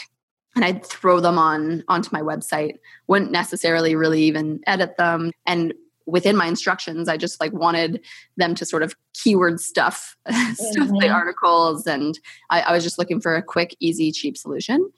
and 0.55 0.65
I'd 0.65 0.85
throw 0.85 1.19
them 1.19 1.37
on 1.37 1.83
onto 1.87 2.09
my 2.11 2.21
website. 2.21 2.75
Wouldn't 3.07 3.31
necessarily 3.31 3.95
really 3.95 4.23
even 4.23 4.59
edit 4.67 4.97
them 4.97 5.31
and 5.45 5.73
within 6.07 6.37
my 6.37 6.47
instructions 6.47 7.09
i 7.09 7.17
just 7.17 7.39
like 7.39 7.53
wanted 7.53 8.03
them 8.37 8.55
to 8.55 8.65
sort 8.65 8.81
of 8.81 8.95
keyword 9.13 9.59
stuff 9.59 10.15
mm-hmm. 10.27 10.53
stuff 10.53 10.87
the 10.87 10.93
mm-hmm. 10.93 11.13
articles 11.13 11.85
and 11.85 12.17
I, 12.49 12.61
I 12.61 12.71
was 12.71 12.83
just 12.83 12.97
looking 12.97 13.19
for 13.19 13.35
a 13.35 13.43
quick 13.43 13.75
easy 13.79 14.11
cheap 14.11 14.37
solution 14.37 14.89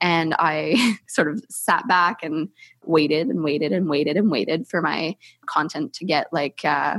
and 0.00 0.34
i 0.38 0.98
sort 1.08 1.28
of 1.28 1.42
sat 1.50 1.86
back 1.88 2.22
and 2.22 2.48
waited 2.84 3.28
and 3.28 3.42
waited 3.42 3.72
and 3.72 3.88
waited 3.88 4.16
and 4.16 4.30
waited 4.30 4.66
for 4.66 4.80
my 4.80 5.14
content 5.46 5.92
to 5.92 6.04
get 6.04 6.26
like 6.32 6.64
uh, 6.64 6.98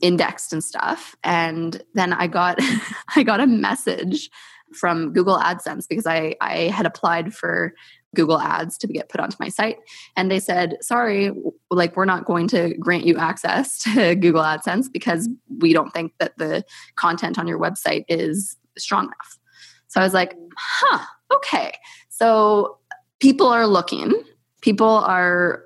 indexed 0.00 0.52
and 0.52 0.62
stuff 0.62 1.16
and 1.24 1.82
then 1.94 2.12
i 2.12 2.26
got 2.26 2.58
i 3.16 3.22
got 3.22 3.40
a 3.40 3.46
message 3.46 4.30
from 4.74 5.12
google 5.12 5.38
adsense 5.38 5.86
because 5.88 6.06
i 6.06 6.34
i 6.40 6.68
had 6.68 6.86
applied 6.86 7.34
for 7.34 7.72
Google 8.14 8.40
Ads 8.40 8.78
to 8.78 8.86
get 8.86 9.08
put 9.08 9.20
onto 9.20 9.36
my 9.38 9.48
site. 9.48 9.78
And 10.16 10.30
they 10.30 10.40
said, 10.40 10.76
sorry, 10.80 11.32
like 11.70 11.96
we're 11.96 12.04
not 12.04 12.24
going 12.24 12.48
to 12.48 12.74
grant 12.78 13.04
you 13.04 13.16
access 13.18 13.78
to 13.82 14.14
Google 14.14 14.42
AdSense 14.42 14.86
because 14.92 15.28
we 15.58 15.72
don't 15.72 15.92
think 15.92 16.12
that 16.18 16.36
the 16.38 16.64
content 16.96 17.38
on 17.38 17.46
your 17.46 17.58
website 17.58 18.04
is 18.08 18.56
strong 18.76 19.04
enough. 19.04 19.38
So 19.88 20.00
I 20.00 20.04
was 20.04 20.14
like, 20.14 20.34
huh, 20.56 21.04
okay. 21.34 21.72
So 22.18 22.78
people 23.20 23.46
are 23.46 23.68
looking, 23.68 24.12
people 24.60 24.88
are 24.88 25.62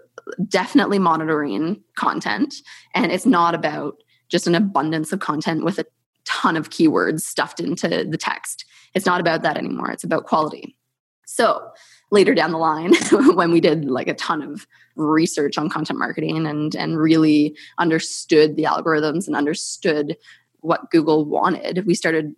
definitely 0.49 0.99
monitoring 0.99 1.83
content, 1.97 2.57
and 2.95 3.11
it's 3.11 3.25
not 3.25 3.55
about 3.55 4.03
just 4.29 4.47
an 4.47 4.55
abundance 4.55 5.15
of 5.15 5.21
content 5.21 5.65
with 5.65 5.79
a 5.79 5.87
ton 6.27 6.59
of 6.59 6.69
keywords 6.69 7.23
stuffed 7.23 7.59
into 7.59 7.89
the 7.89 8.19
text. 8.19 8.67
It's 8.95 9.07
not 9.07 9.19
about 9.19 9.43
that 9.45 9.57
anymore. 9.57 9.91
It's 9.91 10.05
about 10.05 10.27
quality. 10.27 10.77
So 11.25 11.71
later 12.11 12.35
down 12.35 12.53
the 12.53 12.59
line 12.59 12.93
when 13.35 13.51
we 13.51 13.61
did 13.61 13.87
like 13.87 14.09
a 14.09 14.15
ton 14.15 14.43
of 14.43 14.67
research 14.95 15.57
on 15.57 15.71
content 15.71 15.99
marketing 15.99 16.47
and 16.47 16.77
and 16.77 16.99
really 16.99 17.57
understood 17.79 18.57
the 18.57 18.65
algorithms 18.65 19.27
and 19.27 19.35
understood 19.35 20.19
what 20.61 20.91
Google 20.91 21.25
wanted, 21.25 21.87
we 21.87 21.95
started 21.95 22.35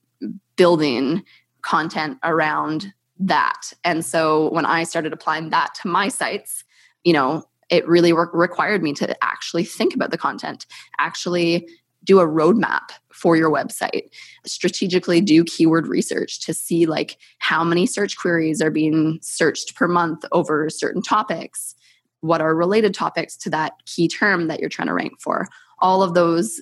building 0.54 1.25
content 1.62 2.18
around 2.23 2.92
that. 3.18 3.73
And 3.85 4.04
so 4.04 4.50
when 4.50 4.66
I 4.66 4.85
started 4.85 5.12
applying 5.12 5.50
that 5.50 5.75
to 5.83 5.88
my 5.88 6.09
sites, 6.09 6.64
you 7.04 7.12
know, 7.12 7.44
it 7.71 7.87
really 7.87 8.12
re- 8.12 8.26
required 8.33 8.83
me 8.83 8.92
to 8.94 9.25
actually 9.25 9.64
think 9.64 9.94
about 9.94 10.11
the 10.11 10.18
content, 10.18 10.66
actually 10.99 11.68
do 12.04 12.21
a 12.21 12.26
roadmap 12.26 12.90
for 13.12 13.37
your 13.37 13.50
website 13.50 14.11
strategically 14.44 15.21
do 15.21 15.42
keyword 15.44 15.87
research 15.87 16.40
to 16.44 16.52
see 16.52 16.87
like 16.87 17.16
how 17.38 17.64
many 17.64 17.87
search 17.87 18.18
queries 18.18 18.61
are 18.61 18.71
being 18.71 19.18
searched 19.23 19.75
per 19.75 19.88
month 19.88 20.25
over 20.33 20.68
certain 20.68 21.00
topics 21.00 21.75
what 22.21 22.40
are 22.40 22.54
related 22.54 22.94
topics 22.94 23.37
to 23.37 23.50
that 23.50 23.73
key 23.87 24.09
term 24.09 24.49
that 24.49 24.61
you're 24.61 24.68
trying 24.68 24.88
to 24.88 24.94
rank 24.94 25.12
for 25.21 25.49
all 25.78 26.02
of 26.02 26.14
those 26.14 26.61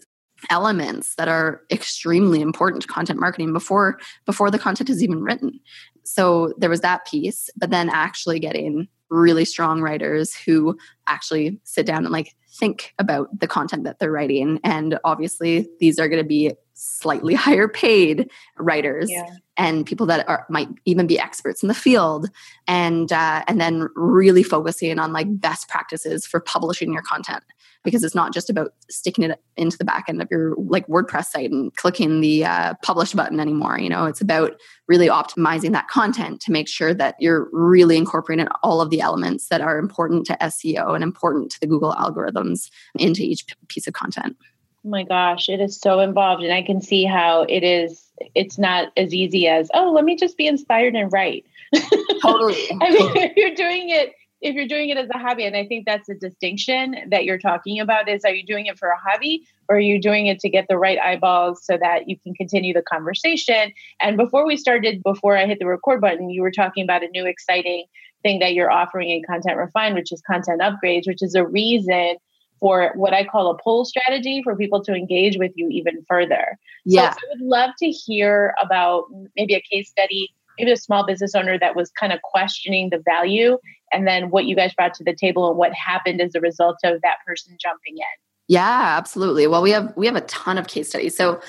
elements 0.51 1.15
that 1.17 1.29
are 1.29 1.63
extremely 1.71 2.41
important 2.41 2.83
to 2.83 2.89
content 2.89 3.19
marketing 3.19 3.53
before 3.53 3.99
before 4.27 4.51
the 4.51 4.59
content 4.59 4.91
is 4.91 5.03
even 5.03 5.23
written 5.23 5.59
so 6.05 6.53
there 6.59 6.71
was 6.71 6.81
that 6.81 7.07
piece 7.07 7.51
but 7.57 7.71
then 7.71 7.89
actually 7.89 8.39
getting 8.39 8.89
really 9.13 9.45
strong 9.45 9.81
writers 9.83 10.35
who 10.35 10.77
actually 11.07 11.61
sit 11.65 11.87
down 11.87 12.05
and 12.05 12.13
like 12.13 12.35
think 12.53 12.95
about 12.99 13.29
the 13.39 13.47
content 13.47 13.85
that 13.85 13.99
they're 13.99 14.13
writing. 14.13 14.61
And 14.65 14.99
obviously, 15.05 15.69
these 15.81 15.99
are 15.99 16.09
going 16.09 16.23
to 16.23 16.29
be 16.29 16.53
slightly 16.75 17.35
higher 17.47 17.69
paid 17.69 18.31
writers 18.59 19.11
yeah. 19.11 19.27
and 19.57 19.87
people 19.87 20.07
that 20.07 20.29
are 20.29 20.47
might 20.49 20.69
even 20.85 21.07
be 21.07 21.19
experts 21.19 21.63
in 21.63 21.69
the 21.69 21.75
field 21.75 22.29
and 22.67 23.13
uh, 23.13 23.45
and 23.47 23.61
then 23.61 23.89
really 23.95 24.43
focusing 24.43 24.99
on 24.99 25.13
like 25.13 25.27
best 25.41 25.69
practices 25.69 26.27
for 26.27 26.41
publishing 26.41 26.93
your 26.93 27.03
content 27.03 27.45
because 27.85 28.05
it's 28.05 28.15
not 28.15 28.33
just 28.33 28.49
about 28.49 28.73
sticking 28.89 29.25
it 29.25 29.41
into 29.57 29.77
the 29.77 29.85
back 29.85 30.05
end 30.09 30.23
of 30.23 30.29
your 30.31 30.55
like 30.57 30.87
WordPress 30.87 31.27
site 31.27 31.51
and 31.51 31.75
clicking 31.77 32.21
the 32.21 32.45
uh, 32.45 32.75
publish 32.83 33.13
button 33.13 33.41
anymore. 33.41 33.79
You 33.79 33.89
know, 33.89 34.07
it's 34.07 34.21
about 34.21 34.53
really 34.89 35.09
optimizing 35.09 35.73
that 35.73 35.89
content 35.89 36.41
to 36.43 36.53
make 36.53 36.69
sure 36.69 36.95
that 36.95 37.17
you're 37.19 37.49
really 37.53 37.97
incorporating 37.97 38.49
all 38.63 38.81
of 38.81 38.91
the 38.91 39.01
elements 39.01 39.49
that 39.49 39.61
are 39.61 39.79
important 39.79 40.27
to 40.27 40.37
SEO 40.41 40.95
and 40.95 41.03
important 41.03 41.51
to 41.53 41.61
the 41.61 41.67
Google 41.67 41.95
algorithms 41.95 42.71
into 42.99 43.23
each 43.23 43.45
piece 43.69 43.87
of 43.87 43.95
content. 43.95 44.37
Oh 44.85 44.89
my 44.89 45.05
gosh, 45.05 45.49
it 45.49 45.61
is 45.61 45.79
so 45.79 46.01
involved. 46.01 46.43
And 46.43 46.53
I 46.53 46.63
can 46.63 46.81
see 46.81 47.05
how 47.05 47.43
it 47.43 47.63
is, 47.63 48.11
it's 48.35 48.59
not 48.59 48.93
as 48.97 49.15
easy 49.15 49.47
as, 49.47 49.71
oh, 49.75 49.93
let 49.93 50.05
me 50.05 50.17
just 50.17 50.37
be 50.37 50.47
inspired 50.47 50.95
and 50.97 51.13
write. 51.13 51.45
Totally. 52.23 52.69
I 52.81 52.91
mean, 52.91 53.33
you're 53.37 53.55
doing 53.55 53.91
it, 53.91 54.13
if 54.43 54.57
you're 54.57 54.67
doing 54.67 54.89
it 54.89 54.99
as 54.99 55.09
a 55.15 55.19
hobby, 55.19 55.45
and 55.45 55.57
I 55.57 55.65
think 55.65 55.87
that's 55.87 56.09
the 56.09 56.15
distinction 56.15 56.97
that 57.09 57.25
you're 57.25 57.39
talking 57.39 57.79
about 57.79 58.09
is 58.09 58.25
are 58.25 58.35
you 58.35 58.45
doing 58.45 58.67
it 58.67 58.77
for 58.77 58.89
a 58.89 58.99
hobby 58.99 59.47
or 59.69 59.77
are 59.77 59.81
you 59.81 60.01
doing 60.01 60.27
it 60.27 60.41
to 60.41 60.51
get 60.51 60.67
the 60.69 60.77
right 60.77 60.99
eyeballs 60.99 61.65
so 61.65 61.79
that 61.79 62.09
you 62.09 62.19
can 62.19 62.35
continue 62.35 62.75
the 62.75 62.83
conversation? 62.83 63.73
And 64.01 64.17
before 64.17 64.45
we 64.45 64.57
started, 64.57 65.03
before 65.05 65.37
I 65.37 65.47
hit 65.47 65.61
the 65.61 65.67
record 65.67 66.01
button, 66.01 66.29
you 66.29 66.43
were 66.43 66.51
talking 66.51 66.83
about 66.83 67.05
a 67.05 67.09
new 67.09 67.25
exciting 67.25 67.85
thing 68.25 68.41
that 68.41 68.53
you're 68.55 68.71
offering 68.71 69.11
in 69.11 69.23
Content 69.23 69.57
Refined, 69.57 69.95
which 69.95 70.13
is 70.13 70.21
content 70.23 70.61
upgrades, 70.61 71.07
which 71.07 71.23
is 71.23 71.37
a 71.37 71.47
reason 71.47 72.17
for 72.59 72.93
what 72.95 73.13
I 73.13 73.25
call 73.25 73.51
a 73.51 73.59
pull 73.59 73.85
strategy 73.85 74.41
for 74.43 74.57
people 74.57 74.83
to 74.85 74.93
engage 74.93 75.37
with 75.37 75.53
you 75.55 75.69
even 75.69 76.05
further. 76.09 76.59
Yeah. 76.85 77.13
So 77.13 77.19
I 77.19 77.35
would 77.35 77.47
love 77.47 77.71
to 77.79 77.91
hear 77.91 78.55
about 78.61 79.05
maybe 79.37 79.55
a 79.55 79.61
case 79.61 79.89
study, 79.89 80.35
maybe 80.59 80.73
a 80.73 80.77
small 80.77 81.07
business 81.07 81.35
owner 81.35 81.59
that 81.59 81.77
was 81.77 81.91
kind 81.99 82.13
of 82.13 82.21
questioning 82.23 82.91
the 82.91 83.03
value 83.05 83.59
and 83.93 84.07
then 84.07 84.31
what 84.31 84.47
you 84.47 84.57
guys 84.57 84.75
brought 84.75 84.95
to 84.95 85.05
the 85.05 85.15
table 85.15 85.49
and 85.49 85.59
what 85.59 85.73
happened 85.73 86.21
as 86.21 86.35
a 86.35 86.41
result 86.41 86.77
of 86.85 87.01
that 87.03 87.17
person 87.27 87.57
jumping 87.61 87.97
in. 87.97 88.05
Yeah, 88.49 88.97
absolutely. 88.99 89.47
Well, 89.47 89.63
we 89.63 89.71
have 89.71 89.93
we 89.97 90.07
have 90.07 90.17
a 90.17 90.23
ton 90.23 90.59
of 90.59 90.67
case 90.67 90.89
studies. 90.89 91.17
So 91.17 91.41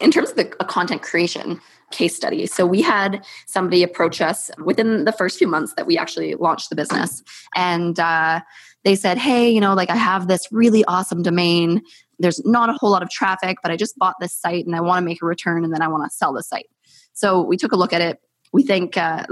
in 0.00 0.10
terms 0.10 0.30
of 0.30 0.36
the 0.36 0.44
content 0.44 1.02
creation, 1.02 1.60
case 1.90 2.14
study. 2.14 2.46
So 2.46 2.66
we 2.66 2.82
had 2.82 3.24
somebody 3.46 3.82
approach 3.82 4.20
us 4.20 4.50
within 4.64 5.04
the 5.04 5.12
first 5.12 5.38
few 5.38 5.46
months 5.46 5.74
that 5.76 5.86
we 5.86 5.96
actually 5.96 6.34
launched 6.34 6.70
the 6.70 6.76
business. 6.76 7.22
And 7.54 7.98
uh, 7.98 8.40
they 8.84 8.94
said, 8.94 9.18
Hey, 9.18 9.50
you 9.50 9.60
know, 9.60 9.74
like 9.74 9.90
I 9.90 9.96
have 9.96 10.28
this 10.28 10.48
really 10.52 10.84
awesome 10.84 11.22
domain. 11.22 11.82
There's 12.18 12.44
not 12.44 12.68
a 12.68 12.74
whole 12.74 12.90
lot 12.90 13.02
of 13.02 13.10
traffic, 13.10 13.58
but 13.62 13.70
I 13.70 13.76
just 13.76 13.96
bought 13.96 14.16
this 14.20 14.34
site 14.34 14.66
and 14.66 14.74
I 14.74 14.80
want 14.80 15.02
to 15.02 15.04
make 15.04 15.22
a 15.22 15.26
return 15.26 15.64
and 15.64 15.72
then 15.72 15.82
I 15.82 15.88
want 15.88 16.10
to 16.10 16.14
sell 16.14 16.32
the 16.32 16.42
site. 16.42 16.68
So 17.12 17.42
we 17.42 17.56
took 17.56 17.72
a 17.72 17.76
look 17.76 17.92
at 17.92 18.00
it. 18.00 18.20
We 18.52 18.62
think 18.62 18.96
uh, 18.96 19.24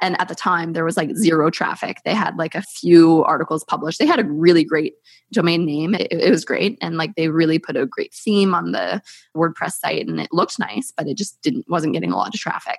and 0.00 0.20
at 0.20 0.28
the 0.28 0.34
time 0.34 0.72
there 0.72 0.84
was 0.84 0.96
like 0.96 1.16
zero 1.16 1.50
traffic. 1.50 1.98
They 2.04 2.14
had 2.14 2.36
like 2.36 2.54
a 2.54 2.62
few 2.62 3.24
articles 3.24 3.64
published. 3.64 3.98
They 3.98 4.06
had 4.06 4.20
a 4.20 4.24
really 4.24 4.64
great 4.64 4.94
domain 5.32 5.64
name. 5.64 5.94
It, 5.94 6.12
it, 6.12 6.30
was 6.30 6.44
great. 6.44 6.78
And 6.80 6.96
like 6.96 7.14
they 7.16 7.28
really 7.28 7.58
put 7.58 7.76
a 7.76 7.86
great 7.86 8.14
theme 8.14 8.54
on 8.54 8.72
the 8.72 9.02
wordpress 9.36 9.72
site 9.72 10.06
and 10.06 10.20
it 10.20 10.32
looked 10.32 10.58
nice 10.58 10.92
but 10.96 11.08
it 11.08 11.16
just 11.16 11.40
didn't 11.42 11.68
wasn't 11.68 11.92
getting 11.92 12.12
a 12.12 12.16
lot 12.16 12.34
of 12.34 12.40
traffic. 12.40 12.78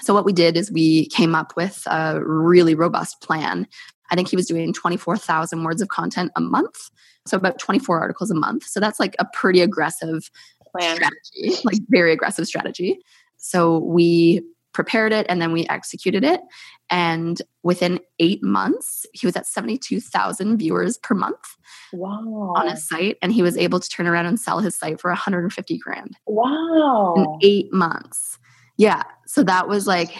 So 0.00 0.14
what 0.14 0.24
we 0.24 0.32
did 0.32 0.56
is 0.56 0.70
we 0.70 1.06
came 1.08 1.34
up 1.34 1.56
with 1.56 1.82
a 1.86 2.20
really 2.22 2.74
robust 2.74 3.20
plan. 3.20 3.66
I 4.10 4.14
think 4.14 4.28
he 4.28 4.36
was 4.36 4.46
doing 4.46 4.72
24000 4.72 5.64
words 5.64 5.82
of 5.82 5.88
content 5.88 6.30
a 6.36 6.40
month. 6.40 6.90
So 7.26 7.36
about 7.36 7.58
24 7.58 7.98
articles 8.00 8.30
a 8.30 8.34
month. 8.34 8.64
So 8.64 8.80
that's 8.80 9.00
like 9.00 9.16
a 9.18 9.26
pretty 9.34 9.60
aggressive 9.60 10.30
plan. 10.70 10.96
strategy 10.96 11.60
like 11.64 11.78
very 11.88 12.12
aggressive 12.12 12.46
strategy. 12.46 13.00
So 13.36 13.78
we 13.78 14.42
prepared 14.78 15.12
it 15.12 15.26
and 15.28 15.42
then 15.42 15.50
we 15.50 15.66
executed 15.66 16.22
it. 16.22 16.40
And 16.88 17.42
within 17.64 17.98
eight 18.20 18.44
months, 18.44 19.04
he 19.12 19.26
was 19.26 19.34
at 19.34 19.44
72,000 19.44 20.56
viewers 20.56 20.98
per 20.98 21.16
month 21.16 21.56
wow. 21.92 22.52
on 22.54 22.68
his 22.68 22.86
site. 22.86 23.18
And 23.20 23.32
he 23.32 23.42
was 23.42 23.56
able 23.56 23.80
to 23.80 23.88
turn 23.88 24.06
around 24.06 24.26
and 24.26 24.38
sell 24.38 24.60
his 24.60 24.76
site 24.76 25.00
for 25.00 25.10
150 25.10 25.78
grand. 25.78 26.16
Wow. 26.28 27.14
In 27.16 27.38
eight 27.42 27.72
months. 27.72 28.38
Yeah. 28.76 29.02
So 29.26 29.42
that 29.42 29.66
was 29.66 29.88
like 29.88 30.12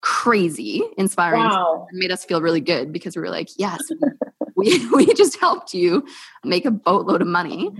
crazy 0.00 0.82
inspiring 0.96 1.42
wow. 1.42 1.86
and 1.90 1.98
made 1.98 2.10
us 2.10 2.24
feel 2.24 2.40
really 2.40 2.62
good 2.62 2.94
because 2.94 3.16
we 3.16 3.20
were 3.20 3.28
like, 3.28 3.50
yes, 3.58 3.82
we, 4.56 4.88
we 4.94 5.12
just 5.12 5.38
helped 5.38 5.74
you 5.74 6.06
make 6.42 6.64
a 6.64 6.70
boatload 6.70 7.20
of 7.20 7.28
money. 7.28 7.70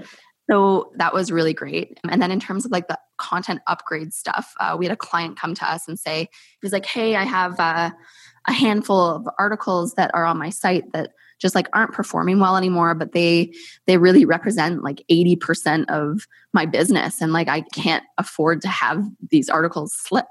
So 0.48 0.92
that 0.96 1.12
was 1.12 1.32
really 1.32 1.52
great. 1.52 1.98
And 2.08 2.22
then 2.22 2.30
in 2.30 2.38
terms 2.38 2.64
of 2.64 2.70
like 2.70 2.88
the 2.88 2.98
content 3.18 3.60
upgrade 3.66 4.14
stuff, 4.14 4.54
uh, 4.60 4.76
we 4.78 4.84
had 4.84 4.92
a 4.92 4.96
client 4.96 5.38
come 5.38 5.54
to 5.54 5.70
us 5.70 5.88
and 5.88 5.98
say, 5.98 6.28
he's 6.62 6.72
like, 6.72 6.86
hey, 6.86 7.16
I 7.16 7.24
have 7.24 7.58
uh, 7.58 7.90
a 8.46 8.52
handful 8.52 9.00
of 9.00 9.28
articles 9.38 9.94
that 9.94 10.10
are 10.14 10.24
on 10.24 10.38
my 10.38 10.50
site 10.50 10.92
that 10.92 11.10
just 11.38 11.54
like 11.54 11.68
aren't 11.72 11.92
performing 11.92 12.38
well 12.40 12.56
anymore 12.56 12.94
but 12.94 13.12
they 13.12 13.52
they 13.86 13.98
really 13.98 14.24
represent 14.24 14.82
like 14.82 15.02
80% 15.10 15.84
of 15.88 16.26
my 16.52 16.66
business 16.66 17.20
and 17.20 17.32
like 17.32 17.48
i 17.48 17.60
can't 17.74 18.04
afford 18.18 18.62
to 18.62 18.68
have 18.68 19.04
these 19.30 19.48
articles 19.48 19.92
slip 19.92 20.26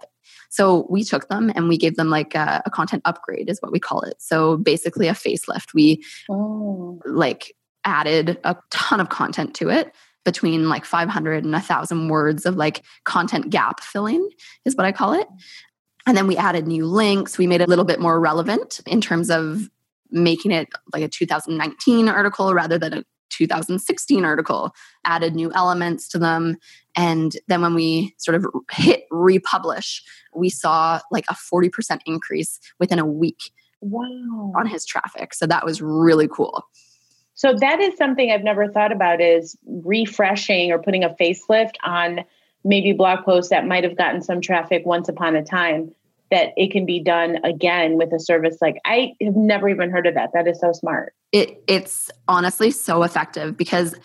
so 0.49 0.87
we 0.89 1.03
took 1.03 1.27
them 1.27 1.51
and 1.55 1.67
we 1.67 1.77
gave 1.77 1.95
them 1.95 2.09
like 2.09 2.33
a, 2.35 2.61
a 2.65 2.71
content 2.71 3.01
upgrade 3.05 3.49
is 3.49 3.59
what 3.61 3.71
we 3.71 3.79
call 3.79 4.01
it 4.01 4.15
so 4.19 4.57
basically 4.57 5.07
a 5.07 5.13
facelift 5.13 5.73
we 5.73 6.03
oh. 6.29 6.99
like 7.05 7.55
added 7.83 8.39
a 8.43 8.55
ton 8.71 8.99
of 8.99 9.09
content 9.09 9.53
to 9.53 9.69
it 9.69 9.93
between 10.25 10.67
like 10.67 10.83
500 10.83 11.43
and 11.43 11.53
1000 11.53 12.09
words 12.09 12.45
of 12.45 12.55
like 12.55 12.83
content 13.05 13.49
gap 13.49 13.79
filling 13.79 14.27
is 14.65 14.75
what 14.75 14.85
i 14.85 14.91
call 14.91 15.13
it. 15.13 15.27
And 16.07 16.17
then 16.17 16.27
we 16.27 16.37
added 16.37 16.67
new 16.67 16.85
links. 16.85 17.37
We 17.37 17.47
made 17.47 17.61
it 17.61 17.67
a 17.67 17.69
little 17.69 17.85
bit 17.85 17.99
more 17.99 18.19
relevant 18.19 18.81
in 18.85 19.01
terms 19.01 19.31
of 19.31 19.69
making 20.11 20.51
it 20.51 20.67
like 20.93 21.01
a 21.01 21.07
2019 21.07 22.09
article 22.09 22.53
rather 22.53 22.77
than 22.77 22.93
a 22.93 23.03
2016 23.31 24.23
article. 24.23 24.71
Added 25.03 25.33
new 25.33 25.51
elements 25.53 26.07
to 26.09 26.19
them. 26.19 26.57
And 26.95 27.35
then 27.47 27.61
when 27.61 27.73
we 27.73 28.13
sort 28.17 28.35
of 28.35 28.45
hit 28.71 29.05
republish 29.11 30.03
we 30.35 30.49
saw 30.49 30.99
like 31.11 31.25
a 31.29 31.33
40% 31.33 31.99
increase 32.05 32.59
within 32.79 32.99
a 32.99 33.05
week 33.05 33.51
wow. 33.81 34.51
on 34.57 34.67
his 34.67 34.85
traffic. 34.85 35.33
So 35.33 35.47
that 35.47 35.65
was 35.65 35.81
really 35.81 36.27
cool 36.27 36.63
so 37.35 37.53
that 37.53 37.81
is 37.81 37.97
something 37.97 38.31
I've 38.31 38.43
never 38.43 38.67
thought 38.69 38.91
about 38.91 39.21
is 39.21 39.57
refreshing 39.65 40.71
or 40.71 40.79
putting 40.79 41.03
a 41.03 41.09
facelift 41.09 41.75
on 41.83 42.21
maybe 42.63 42.93
blog 42.93 43.23
posts 43.25 43.49
that 43.49 43.67
might 43.67 43.83
have 43.83 43.97
gotten 43.97 44.21
some 44.21 44.41
traffic 44.41 44.83
once 44.85 45.07
upon 45.09 45.35
a 45.35 45.43
time 45.43 45.93
that 46.31 46.53
it 46.57 46.71
can 46.71 46.85
be 46.85 46.99
done 46.99 47.37
again 47.43 47.97
with 47.97 48.11
a 48.11 48.19
service 48.19 48.57
like 48.61 48.77
I 48.85 49.13
have 49.21 49.35
never 49.35 49.69
even 49.69 49.91
heard 49.91 50.07
of 50.07 50.15
that. 50.15 50.31
That 50.33 50.47
is 50.47 50.59
so 50.59 50.71
smart. 50.71 51.13
It 51.31 51.61
it's 51.67 52.09
honestly 52.27 52.71
so 52.71 53.03
effective 53.03 53.55
because 53.55 53.95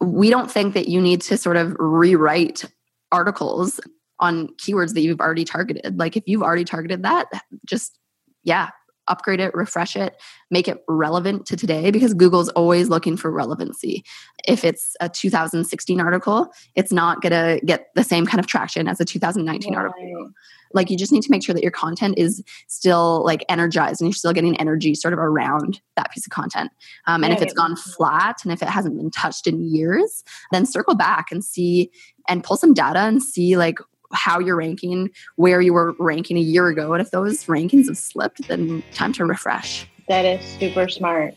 we 0.00 0.30
don't 0.30 0.50
think 0.50 0.74
that 0.74 0.88
you 0.88 1.00
need 1.00 1.22
to 1.22 1.36
sort 1.36 1.56
of 1.56 1.74
rewrite 1.78 2.64
articles 3.10 3.80
on 4.20 4.48
keywords 4.58 4.94
that 4.94 5.00
you've 5.00 5.20
already 5.20 5.44
targeted. 5.44 5.98
Like 5.98 6.16
if 6.16 6.24
you've 6.26 6.42
already 6.42 6.64
targeted 6.64 7.02
that, 7.02 7.26
just 7.64 7.98
yeah, 8.44 8.68
upgrade 9.08 9.40
it, 9.40 9.54
refresh 9.54 9.96
it, 9.96 10.20
make 10.50 10.68
it 10.68 10.82
relevant 10.88 11.46
to 11.46 11.56
today 11.56 11.90
because 11.90 12.14
Google's 12.14 12.48
always 12.50 12.88
looking 12.88 13.16
for 13.16 13.30
relevancy. 13.30 14.04
If 14.46 14.64
it's 14.64 14.96
a 15.00 15.08
2016 15.08 16.00
article, 16.00 16.52
it's 16.74 16.92
not 16.92 17.20
going 17.20 17.32
to 17.32 17.64
get 17.64 17.88
the 17.94 18.04
same 18.04 18.26
kind 18.26 18.40
of 18.40 18.46
traction 18.46 18.88
as 18.88 19.00
a 19.00 19.04
2019 19.04 19.74
right. 19.74 19.78
article. 19.78 20.30
Like 20.72 20.90
you 20.90 20.96
just 20.96 21.12
need 21.12 21.22
to 21.22 21.30
make 21.30 21.44
sure 21.44 21.54
that 21.54 21.62
your 21.62 21.72
content 21.72 22.18
is 22.18 22.42
still 22.66 23.24
like 23.24 23.44
energized 23.48 24.00
and 24.00 24.08
you're 24.08 24.14
still 24.14 24.32
getting 24.32 24.58
energy 24.60 24.94
sort 24.94 25.14
of 25.14 25.20
around 25.20 25.80
that 25.96 26.10
piece 26.10 26.26
of 26.26 26.32
content. 26.32 26.70
Um, 27.06 27.22
and 27.22 27.30
yeah, 27.30 27.36
if 27.36 27.42
it's 27.42 27.54
gone 27.54 27.76
flat 27.76 28.38
and 28.42 28.52
if 28.52 28.62
it 28.62 28.68
hasn't 28.68 28.96
been 28.96 29.10
touched 29.10 29.46
in 29.46 29.62
years, 29.62 30.24
then 30.52 30.66
circle 30.66 30.94
back 30.94 31.30
and 31.30 31.44
see 31.44 31.90
and 32.28 32.42
pull 32.42 32.56
some 32.56 32.74
data 32.74 33.00
and 33.00 33.22
see 33.22 33.56
like 33.56 33.78
how 34.12 34.38
you're 34.38 34.56
ranking, 34.56 35.10
where 35.36 35.60
you 35.60 35.72
were 35.72 35.94
ranking 35.98 36.36
a 36.36 36.40
year 36.40 36.68
ago. 36.68 36.92
And 36.92 37.00
if 37.00 37.10
those 37.10 37.44
rankings 37.44 37.86
have 37.88 37.98
slipped, 37.98 38.46
then 38.48 38.82
time 38.92 39.12
to 39.14 39.24
refresh. 39.24 39.86
That 40.08 40.24
is 40.24 40.44
super 40.58 40.88
smart. 40.88 41.34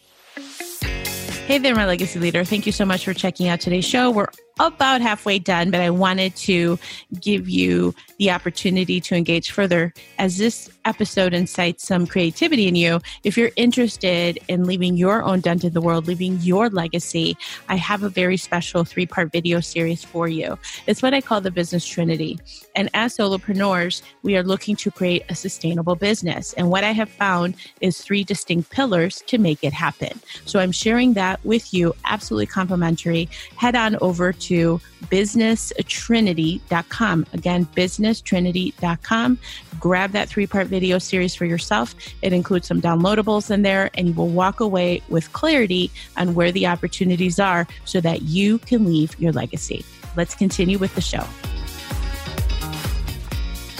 Hey 1.50 1.58
there, 1.58 1.74
my 1.74 1.88
legacy 1.88 2.20
leader. 2.20 2.44
Thank 2.44 2.68
you 2.68 2.72
so 2.72 2.86
much 2.86 3.04
for 3.04 3.14
checking 3.16 3.48
out 3.48 3.60
today's 3.60 3.84
show. 3.84 4.12
We're 4.12 4.28
about 4.60 5.02
halfway 5.02 5.40
done, 5.40 5.72
but 5.72 5.82
I 5.82 5.90
wanted 5.90 6.36
to 6.36 6.78
give 7.20 7.50
you 7.50 7.96
the 8.20 8.30
opportunity 8.30 9.02
to 9.02 9.16
engage 9.16 9.50
further 9.50 9.92
as 10.20 10.38
this 10.38 10.70
episode 10.90 11.36
incites 11.36 11.88
some 11.88 12.08
creativity 12.08 12.68
in 12.68 12.76
you. 12.76 13.00
If 13.24 13.38
you're 13.38 13.52
interested 13.56 14.40
in 14.48 14.66
leaving 14.66 14.98
your 14.98 15.22
own 15.22 15.40
dent 15.40 15.64
in 15.64 15.74
the 15.74 15.82
world, 15.82 16.08
leaving 16.08 16.40
your 16.40 16.68
legacy, 16.70 17.38
I 17.70 17.76
have 17.76 18.02
a 18.02 18.10
very 18.10 18.38
special 18.38 18.84
three 18.84 19.06
part 19.06 19.32
video 19.32 19.60
series 19.60 20.04
for 20.04 20.28
you. 20.28 20.58
It's 20.88 21.04
what 21.04 21.14
I 21.14 21.22
call 21.22 21.42
the 21.42 21.52
business 21.52 21.86
trinity. 21.86 22.40
And 22.76 22.90
as 22.96 23.18
solopreneurs, 23.18 24.02
we 24.24 24.36
are 24.36 24.44
looking 24.44 24.76
to 24.78 24.90
create 24.90 25.24
a 25.30 25.36
sustainable 25.36 25.96
business. 25.96 26.54
And 26.54 26.72
what 26.72 26.84
I 26.84 26.92
have 26.92 27.10
found 27.10 27.56
is 27.82 28.02
three 28.02 28.24
distinct 28.24 28.72
pillars 28.72 29.22
to 29.28 29.38
make 29.38 29.64
it 29.64 29.74
happen. 29.74 30.20
So 30.46 30.60
I'm 30.60 30.72
sharing 30.72 31.14
that 31.14 31.44
with 31.46 31.72
you, 31.72 31.94
absolutely 32.06 32.48
complimentary. 32.48 33.30
Head 33.58 33.76
on 33.76 33.96
over 34.02 34.34
to 34.50 34.82
businesstrinity.com. 35.04 37.26
Again, 37.34 37.68
businesstrinity.com. 37.76 39.40
Grab 39.80 40.12
that 40.12 40.30
three 40.30 40.48
part 40.48 40.68
video 40.68 40.79
series 41.00 41.36
for 41.36 41.46
yourself. 41.46 41.96
It 42.22 42.34
includes 42.34 42.68
some 42.68 42.82
downloadables 42.82 43.52
in 43.52 43.62
there, 43.62 43.90
and 43.94 44.08
you 44.08 44.14
will 44.14 44.28
walk 44.28 44.60
away 44.60 45.02
with 45.10 45.32
clarity 45.34 45.92
on 46.18 46.34
where 46.36 46.52
the 46.52 46.68
opportunities 46.68 47.40
are 47.40 47.68
so 47.86 48.02
that 48.02 48.24
you 48.24 48.60
can 48.60 48.86
leave 48.86 49.20
your 49.20 49.32
legacy. 49.32 49.86
Let's 50.16 50.36
continue 50.36 50.78
with 50.78 50.96
the 50.96 51.02
show. 51.02 51.26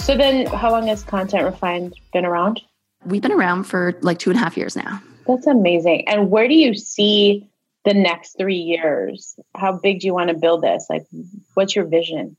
So, 0.02 0.16
then 0.16 0.46
how 0.46 0.70
long 0.70 0.86
has 0.88 1.02
Content 1.02 1.44
Refined 1.44 1.94
been 2.12 2.24
around? 2.24 2.60
We've 3.04 3.22
been 3.22 3.32
around 3.32 3.64
for 3.64 3.94
like 4.00 4.18
two 4.18 4.30
and 4.30 4.38
a 4.38 4.42
half 4.42 4.56
years 4.56 4.76
now. 4.76 5.02
That's 5.26 5.46
amazing. 5.46 6.08
And 6.08 6.30
where 6.30 6.48
do 6.48 6.54
you 6.54 6.74
see 6.74 7.48
the 7.84 7.94
next 7.94 8.36
three 8.36 8.56
years? 8.56 9.38
How 9.54 9.72
big 9.72 10.00
do 10.00 10.06
you 10.06 10.14
want 10.14 10.30
to 10.30 10.36
build 10.36 10.62
this? 10.62 10.86
Like, 10.90 11.06
what's 11.54 11.76
your 11.76 11.84
vision? 11.84 12.36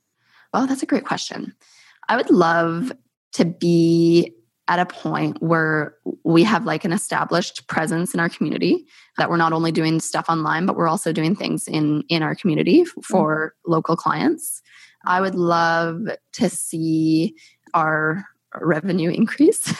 Well, 0.53 0.67
that's 0.67 0.83
a 0.83 0.85
great 0.85 1.05
question. 1.05 1.55
I 2.09 2.17
would 2.17 2.29
love 2.29 2.91
to 3.33 3.45
be 3.45 4.33
at 4.71 4.79
a 4.79 4.85
point 4.85 5.35
where 5.41 5.95
we 6.23 6.43
have 6.43 6.65
like 6.65 6.85
an 6.85 6.93
established 6.93 7.67
presence 7.67 8.13
in 8.13 8.19
our 8.19 8.29
community 8.29 8.85
that 9.17 9.29
we're 9.29 9.37
not 9.37 9.53
only 9.53 9.71
doing 9.71 9.99
stuff 9.99 10.25
online 10.29 10.65
but 10.65 10.75
we're 10.75 10.87
also 10.87 11.11
doing 11.11 11.35
things 11.35 11.67
in 11.67 12.03
in 12.09 12.23
our 12.23 12.35
community 12.35 12.85
for 13.03 13.53
mm-hmm. 13.53 13.71
local 13.71 13.95
clients 13.95 14.61
i 15.05 15.19
would 15.19 15.35
love 15.35 16.07
to 16.31 16.49
see 16.49 17.35
our 17.73 18.25
revenue 18.59 19.09
increase. 19.09 19.73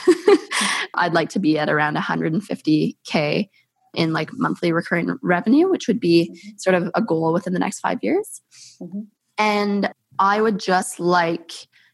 I'd 0.94 1.14
like 1.14 1.30
to 1.30 1.38
be 1.38 1.58
at 1.58 1.68
around 1.68 1.96
150K 1.96 3.48
in 3.94 4.12
like 4.12 4.30
monthly 4.32 4.72
recurring 4.72 5.18
revenue, 5.22 5.68
which 5.68 5.88
would 5.88 6.00
be 6.00 6.30
mm-hmm. 6.30 6.56
sort 6.56 6.74
of 6.74 6.90
a 6.94 7.02
goal 7.02 7.32
within 7.32 7.52
the 7.52 7.58
next 7.58 7.80
five 7.80 7.98
years. 8.02 8.40
Mm-hmm. 8.80 9.00
And 9.38 9.92
I 10.18 10.40
would 10.40 10.58
just 10.58 11.00
like 11.00 11.52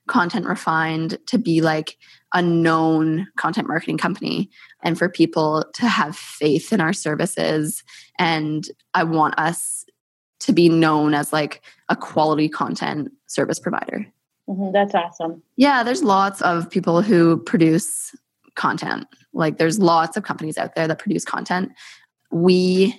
Content 0.09 0.47
Refined 0.47 1.19
to 1.27 1.39
be 1.39 1.61
like 1.61 1.97
a 2.35 2.43
known 2.43 3.27
content 3.37 3.69
marketing 3.69 3.99
company 3.99 4.51
and 4.83 4.99
for 4.99 5.09
people 5.09 5.65
to 5.75 5.87
have 5.87 6.17
faith 6.17 6.73
in 6.73 6.81
our 6.81 6.93
services. 6.93 7.83
And 8.19 8.69
I 8.95 9.05
want 9.05 9.39
us 9.39 9.85
to 10.41 10.53
be 10.53 10.69
known 10.69 11.15
as 11.15 11.33
like 11.33 11.63
a 11.89 11.97
quality 11.97 12.49
content 12.49 13.13
service 13.27 13.59
provider. 13.59 14.07
Mm-hmm, 14.49 14.73
that's 14.73 14.95
awesome. 14.95 15.43
Yeah, 15.57 15.83
there's 15.83 16.03
lots 16.03 16.41
of 16.43 16.71
people 16.71 17.03
who 17.03 17.39
produce 17.39 18.15
content. 18.55 19.07
Like 19.33 19.59
there's 19.59 19.79
lots 19.79 20.17
of 20.17 20.25
companies 20.25 20.59
out 20.59 20.75
there 20.75 20.89
that 20.89 20.99
produce 20.99 21.25
content. 21.25 21.73
We 22.31 22.99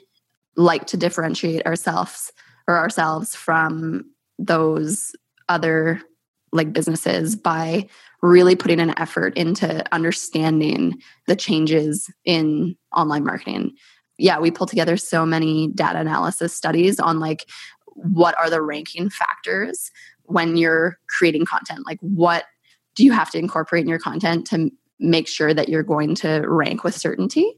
like 0.56 0.86
to 0.88 0.98
differentiate 0.98 1.66
ourselves 1.66 2.32
or 2.68 2.78
ourselves 2.78 3.36
from 3.36 4.06
those 4.38 5.12
other 5.48 6.02
like 6.52 6.74
businesses 6.74 7.36
by 7.36 7.88
really 8.22 8.56
putting 8.56 8.80
an 8.80 8.98
effort 9.00 9.36
into 9.38 9.84
understanding 9.94 11.00
the 11.28 11.36
changes 11.36 12.10
in 12.26 12.76
online 12.96 13.24
marketing. 13.24 13.72
Yeah, 14.18 14.40
we 14.40 14.52
pull 14.52 14.68
together 14.68 14.98
so 14.98 15.26
many 15.26 15.70
data 15.70 16.00
analysis 16.00 16.54
studies 16.54 17.00
on 17.00 17.20
like 17.20 17.46
what 17.96 18.38
are 18.38 18.50
the 18.50 18.62
ranking 18.62 19.10
factors 19.10 19.92
when 20.24 20.58
you're 20.58 20.98
creating 21.08 21.46
content? 21.46 21.86
Like 21.86 22.00
what 22.02 22.46
do 22.96 23.06
you 23.06 23.12
have 23.12 23.32
to 23.32 23.38
incorporate 23.38 23.84
in 23.84 23.90
your 23.90 24.00
content 24.00 24.46
to 24.48 24.70
make 25.00 25.28
sure 25.28 25.54
that 25.54 25.70
you're 25.70 25.84
going 25.84 26.16
to 26.16 26.44
rank 26.46 26.84
with 26.84 26.96
certainty? 26.96 27.54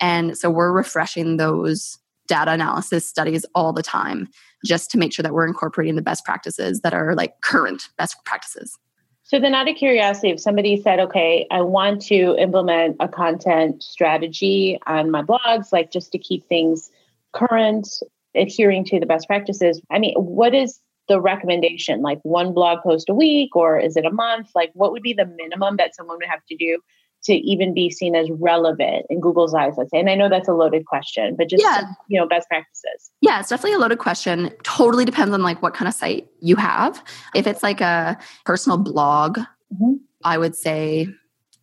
And 0.00 0.36
so 0.36 0.50
we're 0.50 0.72
refreshing 0.72 1.36
those 1.36 1.98
data 2.30 2.52
analysis 2.52 3.04
studies 3.04 3.44
all 3.56 3.72
the 3.72 3.82
time 3.82 4.28
just 4.64 4.88
to 4.92 4.98
make 4.98 5.12
sure 5.12 5.22
that 5.24 5.34
we're 5.34 5.46
incorporating 5.46 5.96
the 5.96 6.02
best 6.02 6.24
practices 6.24 6.80
that 6.82 6.94
are 6.94 7.14
like 7.16 7.40
current 7.40 7.82
best 7.98 8.16
practices. 8.24 8.78
So 9.24 9.40
then 9.40 9.52
out 9.54 9.68
of 9.68 9.74
curiosity, 9.74 10.30
if 10.30 10.40
somebody 10.40 10.80
said, 10.80 11.00
okay, 11.00 11.46
I 11.50 11.60
want 11.60 12.02
to 12.02 12.36
implement 12.38 12.96
a 13.00 13.08
content 13.08 13.82
strategy 13.82 14.78
on 14.86 15.10
my 15.10 15.22
blogs, 15.22 15.72
like 15.72 15.90
just 15.90 16.12
to 16.12 16.18
keep 16.18 16.46
things 16.46 16.90
current, 17.32 17.88
adhering 18.36 18.84
to 18.84 19.00
the 19.00 19.06
best 19.06 19.26
practices, 19.26 19.80
I 19.90 19.98
mean, 19.98 20.14
what 20.14 20.54
is 20.54 20.78
the 21.08 21.20
recommendation? 21.20 22.00
Like 22.00 22.20
one 22.22 22.54
blog 22.54 22.82
post 22.82 23.08
a 23.08 23.14
week 23.14 23.56
or 23.56 23.78
is 23.78 23.96
it 23.96 24.06
a 24.06 24.12
month? 24.12 24.50
Like 24.54 24.70
what 24.74 24.92
would 24.92 25.02
be 25.02 25.14
the 25.14 25.26
minimum 25.26 25.76
that 25.78 25.96
someone 25.96 26.18
would 26.18 26.28
have 26.28 26.44
to 26.46 26.56
do 26.56 26.80
to 27.24 27.34
even 27.34 27.74
be 27.74 27.90
seen 27.90 28.14
as 28.14 28.30
relevant 28.30 29.06
in 29.10 29.20
Google's 29.20 29.54
eyes, 29.54 29.74
let's 29.76 29.90
say? 29.90 30.00
And 30.00 30.08
I 30.08 30.14
know 30.14 30.28
that's 30.28 30.48
a 30.48 30.54
loaded 30.54 30.86
question, 30.86 31.36
but 31.36 31.48
just 31.48 31.62
yeah. 31.62 31.82
you 32.08 32.18
know, 32.18 32.26
best 32.26 32.48
practices. 32.48 33.10
Yeah, 33.20 33.40
it's 33.40 33.48
definitely 33.48 33.74
a 33.74 33.78
loaded 33.78 33.98
question. 33.98 34.50
Totally 34.62 35.04
depends 35.04 35.34
on 35.34 35.42
like 35.42 35.62
what 35.62 35.74
kind 35.74 35.88
of 35.88 35.94
site 35.94 36.28
you 36.40 36.56
have. 36.56 37.02
If 37.34 37.46
it's 37.46 37.62
like 37.62 37.80
a 37.80 38.18
personal 38.44 38.78
blog, 38.78 39.38
mm-hmm. 39.38 39.94
I 40.24 40.38
would 40.38 40.56
say, 40.56 41.08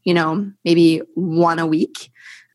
you 0.04 0.14
know, 0.14 0.52
maybe 0.64 1.02
one 1.16 1.60
a 1.60 1.66
week. 1.66 2.12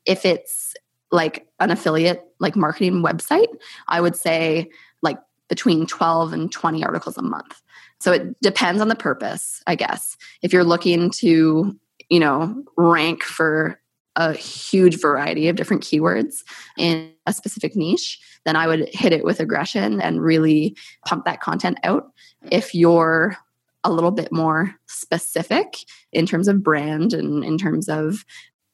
If 0.07 0.25
it's 0.25 0.75
like 1.11 1.47
an 1.61 1.71
affiliate 1.71 2.25
like 2.41 2.57
marketing 2.57 3.03
website, 3.03 3.49
I 3.89 4.01
would 4.01 4.17
say 4.17 4.71
like 5.03 5.19
between 5.49 5.87
12 5.87 6.33
and 6.33 6.51
20 6.51 6.85
articles 6.85 7.19
a 7.19 7.23
month. 7.23 7.61
So 8.01 8.13
it 8.13 8.41
depends 8.41 8.81
on 8.81 8.89
the 8.89 8.97
purpose, 8.97 9.63
I 9.67 9.77
guess. 9.77 10.17
If 10.43 10.53
you're 10.53 10.65
looking 10.65 11.11
to 11.19 11.79
you 12.13 12.21
know, 12.21 12.63
rank 12.77 13.23
for 13.23 13.81
a 14.17 14.35
huge 14.35 15.01
variety 15.01 15.49
of 15.49 15.57
different 15.57 15.83
keywords 15.83 16.43
in 16.77 17.11
a 17.27 17.33
specific 17.33 17.75
niche, 17.75 18.21
then 18.45 18.55
I 18.55 18.67
would 18.67 18.91
hit 18.93 19.15
it 19.15 19.25
with 19.25 19.41
aggression 19.41 19.99
and 19.99 20.21
really 20.21 20.77
pump 21.07 21.25
that 21.25 21.41
content 21.41 21.79
out. 21.85 22.13
If 22.51 22.75
you're 22.75 23.39
a 23.83 23.91
little 23.91 24.11
bit 24.11 24.31
more 24.31 24.75
specific 24.85 25.79
in 26.13 26.27
terms 26.27 26.49
of 26.49 26.63
brand 26.63 27.15
and 27.15 27.43
in 27.43 27.57
terms 27.57 27.89
of 27.89 28.27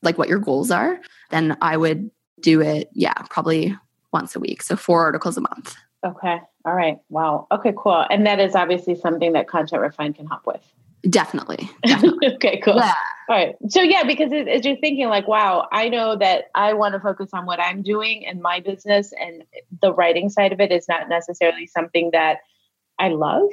like 0.03 0.18
what 0.18 0.29
your 0.29 0.40
goals 0.40 0.72
are, 0.72 0.98
then 1.31 1.57
I 1.61 1.77
would 1.77 2.11
do 2.40 2.61
it, 2.61 2.90
yeah, 2.92 3.14
probably 3.31 3.72
once 4.12 4.35
a 4.35 4.40
week. 4.40 4.64
So 4.64 4.74
four 4.74 5.05
articles 5.05 5.37
a 5.37 5.42
month. 5.42 5.77
Okay. 6.05 6.40
All 6.64 6.74
right. 6.74 6.98
Wow. 7.09 7.46
Okay, 7.53 7.72
cool. 7.79 8.05
And 8.11 8.27
that 8.27 8.40
is 8.40 8.57
obviously 8.57 8.96
something 8.96 9.33
that 9.35 9.46
Content 9.46 9.81
Refine 9.81 10.12
can 10.12 10.27
help 10.27 10.44
with. 10.44 10.74
Definitely. 11.08 11.70
definitely. 11.87 12.34
okay, 12.34 12.61
cool. 12.64 12.76
Yeah. 12.76 12.94
All 13.28 13.37
right. 13.37 13.54
So, 13.68 13.82
yeah, 13.82 14.04
because 14.04 14.32
as 14.32 14.64
you're 14.64 14.78
thinking, 14.78 15.08
like, 15.08 15.28
wow, 15.28 15.68
I 15.70 15.88
know 15.88 16.16
that 16.16 16.46
I 16.54 16.72
want 16.72 16.94
to 16.94 17.00
focus 17.00 17.30
on 17.32 17.46
what 17.46 17.61
I'm 17.61 17.82
doing 17.82 18.22
in 18.22 18.40
my 18.40 18.61
business, 18.61 19.12
and 19.18 19.44
the 19.82 19.92
writing 19.92 20.30
side 20.30 20.52
of 20.52 20.61
it 20.61 20.72
is 20.72 20.88
not 20.88 21.08
necessarily 21.08 21.66
something 21.66 22.11
that 22.12 22.38
I 22.98 23.08
love. 23.08 23.48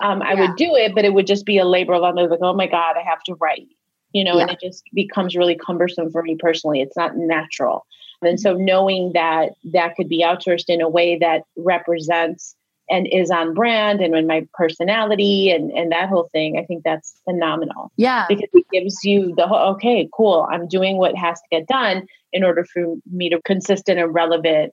Um, 0.00 0.22
I 0.22 0.34
would 0.34 0.56
do 0.56 0.74
it, 0.74 0.94
but 0.94 1.04
it 1.04 1.14
would 1.14 1.26
just 1.26 1.46
be 1.46 1.58
a 1.58 1.64
labor 1.64 1.94
of 1.94 2.02
love. 2.02 2.16
Like, 2.16 2.40
oh 2.42 2.54
my 2.54 2.66
God, 2.66 2.96
I 2.96 3.02
have 3.08 3.22
to 3.24 3.34
write, 3.34 3.68
you 4.12 4.22
know, 4.22 4.36
yeah. 4.36 4.42
and 4.42 4.50
it 4.50 4.60
just 4.60 4.84
becomes 4.92 5.34
really 5.34 5.56
cumbersome 5.56 6.10
for 6.10 6.22
me 6.22 6.36
personally. 6.38 6.80
It's 6.80 6.96
not 6.96 7.16
natural. 7.16 7.86
And 8.20 8.40
so, 8.40 8.54
knowing 8.54 9.12
that 9.14 9.50
that 9.72 9.94
could 9.94 10.08
be 10.08 10.22
outsourced 10.22 10.68
in 10.68 10.80
a 10.80 10.88
way 10.88 11.18
that 11.18 11.42
represents 11.56 12.54
and 12.90 13.06
is 13.10 13.30
on 13.30 13.54
brand 13.54 14.00
and 14.00 14.14
in 14.14 14.26
my 14.26 14.46
personality 14.54 15.50
and, 15.50 15.70
and 15.72 15.92
that 15.92 16.08
whole 16.08 16.28
thing, 16.32 16.58
I 16.58 16.64
think 16.64 16.84
that's 16.84 17.20
phenomenal. 17.24 17.92
Yeah. 17.96 18.26
Because 18.28 18.48
it 18.52 18.66
gives 18.72 19.04
you 19.04 19.34
the 19.36 19.46
whole, 19.46 19.74
okay, 19.74 20.08
cool. 20.12 20.46
I'm 20.50 20.66
doing 20.68 20.96
what 20.96 21.14
has 21.16 21.38
to 21.40 21.46
get 21.50 21.66
done 21.66 22.06
in 22.32 22.44
order 22.44 22.64
for 22.64 22.96
me 23.10 23.28
to 23.30 23.40
consistent 23.42 23.98
and 23.98 24.14
relevant 24.14 24.72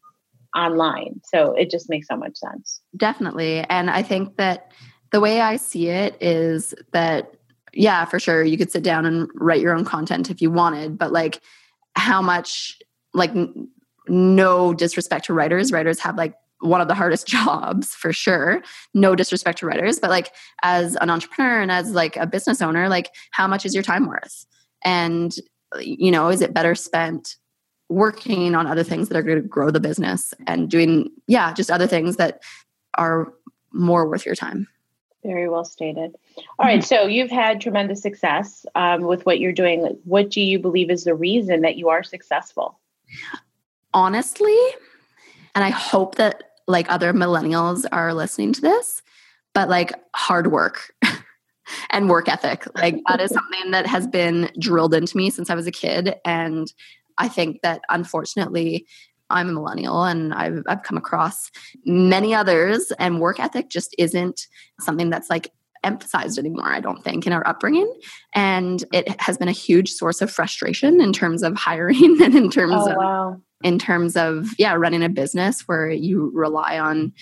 online. 0.56 1.22
So 1.26 1.54
it 1.54 1.70
just 1.70 1.90
makes 1.90 2.08
so 2.08 2.16
much 2.16 2.38
sense. 2.38 2.82
Definitely. 2.96 3.60
And 3.70 3.90
I 3.90 4.02
think 4.02 4.38
that 4.38 4.72
the 5.12 5.20
way 5.20 5.42
I 5.42 5.58
see 5.58 5.90
it 5.90 6.18
is 6.22 6.74
that, 6.92 7.34
yeah, 7.74 8.06
for 8.06 8.20
sure, 8.20 8.44
you 8.44 8.58
could 8.58 8.72
sit 8.72 8.84
down 8.84 9.06
and 9.06 9.30
write 9.36 9.62
your 9.62 9.76
own 9.76 9.84
content 9.84 10.30
if 10.30 10.42
you 10.42 10.50
wanted, 10.50 10.98
but 10.98 11.12
like 11.12 11.42
how 11.96 12.22
much, 12.22 12.78
like, 13.14 13.34
no 14.08 14.72
disrespect 14.72 15.26
to 15.26 15.34
writers, 15.34 15.72
writers 15.72 16.00
have 16.00 16.16
like 16.16 16.36
one 16.62 16.82
of 16.82 16.88
the 16.88 16.96
hardest 16.96 17.28
jobs 17.36 17.90
for 17.90 18.14
sure. 18.14 18.62
No 18.94 19.16
disrespect 19.16 19.60
to 19.60 19.66
writers 19.66 20.00
but 20.00 20.10
like 20.10 20.32
as 20.64 20.96
an 20.98 21.10
entrepreneur 21.10 21.62
and 21.62 21.72
as 21.72 21.92
like 21.92 22.16
a 22.18 22.28
business 22.28 22.62
owner 22.62 22.90
like 22.90 23.12
how 23.32 23.48
much 23.48 23.66
is 23.66 23.74
your 23.74 23.84
time 23.84 24.08
worth? 24.08 24.46
And 24.84 25.36
you 25.80 26.12
know 26.12 26.30
is 26.30 26.42
it 26.42 26.54
better 26.54 26.76
spent 26.76 27.38
working 27.90 28.56
on 28.56 28.66
other 28.66 28.84
things 28.84 29.10
that 29.10 29.18
are 29.18 29.24
going 29.24 29.42
to 29.42 29.48
grow 29.48 29.70
the 29.70 29.80
business 29.80 30.34
and 30.48 30.70
doing 30.70 31.10
yeah 31.28 31.54
just 31.54 31.70
other 31.70 31.88
things 31.88 32.16
that 32.16 32.42
are 32.98 33.34
more 33.72 34.08
worth 34.08 34.26
your 34.26 34.36
time? 34.36 34.68
Very 35.24 35.50
well 35.50 35.66
stated. 35.66 36.16
All 36.60 36.66
right 36.66 36.84
so 36.84 37.08
you've 37.08 37.32
had 37.32 37.60
tremendous 37.60 38.02
success 38.02 38.66
um, 38.76 39.02
with 39.02 39.26
what 39.26 39.40
you're 39.40 39.54
doing. 39.54 40.00
What 40.04 40.30
do 40.30 40.42
you 40.42 40.60
believe 40.60 40.90
is 40.90 41.04
the 41.04 41.16
reason 41.16 41.62
that 41.62 41.78
you 41.78 41.90
are 41.90 42.04
successful? 42.04 42.80
Honestly 43.94 44.58
and 45.56 45.64
I 45.64 45.70
hope 45.70 46.16
that 46.16 46.44
like 46.68 46.92
other 46.92 47.14
millennials 47.14 47.86
are 47.92 48.14
listening 48.14 48.54
to 48.54 48.62
this, 48.62 49.02
but 49.54 49.70
like 49.70 49.94
hard 50.14 50.52
work 50.52 50.92
and 51.90 52.10
work 52.10 52.28
ethic. 52.28 52.68
Like 52.76 52.98
that 53.08 53.22
is 53.22 53.32
something 53.32 53.72
that 53.72 53.88
has 53.88 54.06
been 54.06 54.52
drilled 54.60 54.94
into 54.94 55.16
me 55.16 55.30
since 55.30 55.50
I 55.50 55.56
was 55.56 55.68
a 55.68 55.72
kid. 55.72 56.16
And 56.26 56.72
I 57.18 57.30
think 57.30 57.62
that 57.62 57.82
unfortunately, 57.90 58.86
I'm 59.30 59.50
a 59.50 59.54
millennial 59.54 60.04
and 60.04 60.34
I've, 60.34 60.62
I've 60.68 60.84
come 60.84 60.98
across 60.98 61.50
many 61.84 62.36
others, 62.36 62.92
and 63.00 63.20
work 63.20 63.40
ethic 63.40 63.70
just 63.70 63.96
isn't 63.98 64.48
something 64.80 65.10
that's 65.10 65.32
like 65.32 65.52
emphasized 65.86 66.38
anymore, 66.38 66.72
I 66.72 66.80
don't 66.80 67.04
think, 67.04 67.26
in 67.26 67.34
our 67.34 67.48
upbringing. 67.48 67.92
And 68.34 68.84
it 68.92 69.20
has 69.22 69.38
been 69.38 69.48
a 69.48 69.54
huge 69.54 69.92
source 69.92 70.22
of 70.22 70.32
frustration 70.32 71.00
in 71.00 71.14
terms 71.14 71.44
of 71.44 71.56
hiring 71.56 72.22
and 72.22 72.36
in 72.36 72.50
terms 72.50 72.74
oh, 72.76 72.92
of 72.92 72.98
wow. 72.98 73.42
in 73.64 73.80
terms 73.80 74.18
of 74.18 74.50
yeah 74.58 74.74
running 74.74 75.04
a 75.04 75.10
business 75.10 75.62
where 75.68 75.90
you 75.90 76.32
rely 76.34 76.78
on 76.78 77.14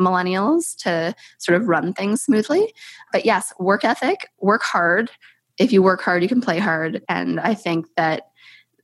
millennials 0.00 0.76
to 0.78 1.14
sort 1.38 1.60
of 1.60 1.68
run 1.68 1.92
things 1.92 2.22
smoothly. 2.22 2.72
But 3.12 3.24
yes 3.24 3.52
work 3.58 3.84
ethic 3.84 4.28
work 4.40 4.62
hard. 4.62 5.10
If 5.58 5.72
you 5.72 5.82
work 5.82 6.02
hard 6.02 6.22
you 6.22 6.28
can 6.28 6.40
play 6.40 6.58
hard. 6.58 7.02
And 7.08 7.38
i 7.38 7.54
think 7.54 7.86
that 7.96 8.22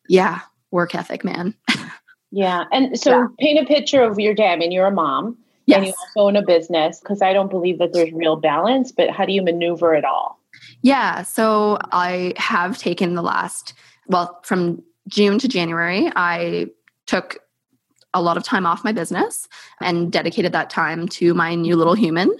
yeah 0.09 0.41
work 0.71 0.95
ethic 0.95 1.25
man. 1.25 1.55
Yeah. 2.35 2.65
And 2.73 2.99
so 2.99 3.11
yeah. 3.11 3.27
paint 3.39 3.59
a 3.59 3.67
picture 3.67 4.03
of 4.03 4.19
your 4.19 4.35
dad. 4.35 4.53
i 4.53 4.57
mean 4.57 4.73
you're 4.73 4.87
a 4.87 4.91
mom 4.91 5.37
yes. 5.67 5.79
and 5.79 5.87
you 5.87 5.93
also 5.93 6.29
own 6.29 6.37
a 6.37 6.43
business 6.43 7.01
because 7.01 7.23
i 7.23 7.33
don't 7.33 7.51
believe 7.51 7.79
that 7.79 7.93
there's 7.93 8.13
real 8.13 8.37
balance 8.37 8.93
but 8.93 9.11
how 9.11 9.25
do 9.25 9.33
you 9.33 9.43
maneuver 9.43 9.95
it 9.95 10.05
all 10.05 10.41
yeah 10.83 11.23
so 11.23 11.79
i 11.93 12.33
have 12.37 12.79
taken 12.79 13.15
the 13.15 13.23
last 13.23 13.75
well 14.09 14.41
from 14.43 14.83
june 15.09 15.39
to 15.39 15.49
january 15.49 16.11
i 16.17 16.67
took 17.07 17.39
a 18.15 18.23
lot 18.23 18.37
of 18.37 18.43
time 18.43 18.67
off 18.67 18.85
my 18.85 18.93
business 18.93 19.49
and 19.81 20.13
dedicated 20.13 20.53
that 20.53 20.69
time 20.69 21.09
to 21.09 21.33
my 21.33 21.55
new 21.55 21.77
little 21.77 21.95
human. 21.95 22.31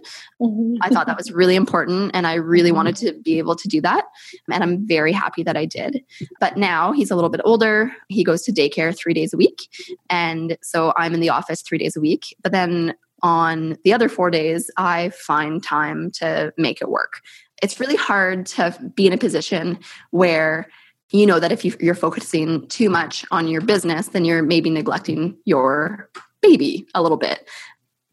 Mm-hmm. 0.41 0.77
I 0.83 0.91
thought 0.91 1.07
that 1.07 1.17
was 1.17 1.33
really 1.33 1.57
important 1.57 2.11
and 2.15 2.27
I 2.27 2.35
really 2.35 2.71
mm-hmm. 2.71 2.77
wanted 2.77 2.97
to 2.97 3.13
be 3.23 3.39
able 3.39 3.57
to 3.57 3.69
do 3.69 3.81
that. 3.81 4.05
And 4.51 4.63
I'm 4.63 4.87
very 4.87 5.13
happy 5.13 5.43
that 5.45 5.57
I 5.57 5.65
did. 5.65 6.05
But 6.41 6.57
now 6.57 6.93
he's 6.93 7.11
a 7.11 7.15
little 7.15 7.31
bit 7.31 7.41
older. 7.45 7.91
He 8.09 8.23
goes 8.23 8.43
to 8.43 8.53
daycare 8.53 8.97
three 8.97 9.15
days 9.15 9.33
a 9.33 9.37
week. 9.37 9.69
And 10.11 10.59
so 10.63 10.93
I'm 10.97 11.15
in 11.15 11.21
the 11.21 11.31
office 11.31 11.63
three 11.63 11.79
days 11.79 11.97
a 11.97 12.01
week. 12.01 12.37
But 12.43 12.53
then 12.53 12.95
on 13.23 13.77
the 13.85 13.93
other 13.93 14.09
four 14.09 14.31
days, 14.31 14.71
I 14.77 15.11
find 15.11 15.63
time 15.63 16.11
to 16.13 16.53
make 16.57 16.81
it 16.81 16.89
work. 16.89 17.21
It's 17.63 17.79
really 17.79 17.97
hard 17.97 18.47
to 18.47 18.77
be 18.95 19.07
in 19.07 19.13
a 19.13 19.19
position 19.19 19.79
where 20.11 20.69
you 21.11 21.27
know 21.27 21.39
that 21.39 21.53
if 21.53 21.65
you're 21.65 21.95
focusing 21.95 22.67
too 22.69 22.89
much 22.89 23.25
on 23.31 23.47
your 23.47 23.61
business, 23.61 24.09
then 24.09 24.25
you're 24.25 24.43
maybe 24.43 24.71
neglecting 24.71 25.37
your 25.45 26.09
baby 26.41 26.87
a 26.95 27.03
little 27.03 27.19
bit. 27.19 27.49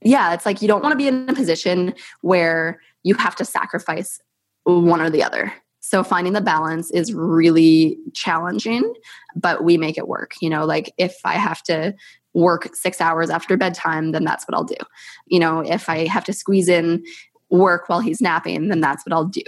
Yeah, 0.01 0.33
it's 0.33 0.45
like 0.45 0.61
you 0.61 0.67
don't 0.67 0.83
want 0.83 0.93
to 0.93 0.97
be 0.97 1.07
in 1.07 1.27
a 1.29 1.33
position 1.33 1.93
where 2.21 2.79
you 3.03 3.15
have 3.15 3.35
to 3.37 3.45
sacrifice 3.45 4.19
one 4.63 5.01
or 5.01 5.09
the 5.09 5.23
other. 5.23 5.51
So 5.79 6.03
finding 6.03 6.33
the 6.33 6.41
balance 6.41 6.91
is 6.91 7.13
really 7.13 7.97
challenging, 8.13 8.93
but 9.35 9.63
we 9.63 9.77
make 9.77 9.97
it 9.97 10.07
work. 10.07 10.33
You 10.41 10.49
know, 10.49 10.65
like 10.65 10.93
if 10.97 11.17
I 11.25 11.33
have 11.33 11.63
to 11.63 11.95
work 12.33 12.75
six 12.75 13.01
hours 13.01 13.29
after 13.29 13.57
bedtime, 13.57 14.11
then 14.11 14.23
that's 14.23 14.45
what 14.47 14.55
I'll 14.55 14.63
do. 14.63 14.75
You 15.27 15.39
know, 15.39 15.61
if 15.61 15.89
I 15.89 16.07
have 16.07 16.23
to 16.25 16.33
squeeze 16.33 16.69
in 16.69 17.03
work 17.49 17.89
while 17.89 17.99
he's 17.99 18.21
napping, 18.21 18.67
then 18.67 18.81
that's 18.81 19.05
what 19.05 19.13
I'll 19.13 19.25
do 19.25 19.43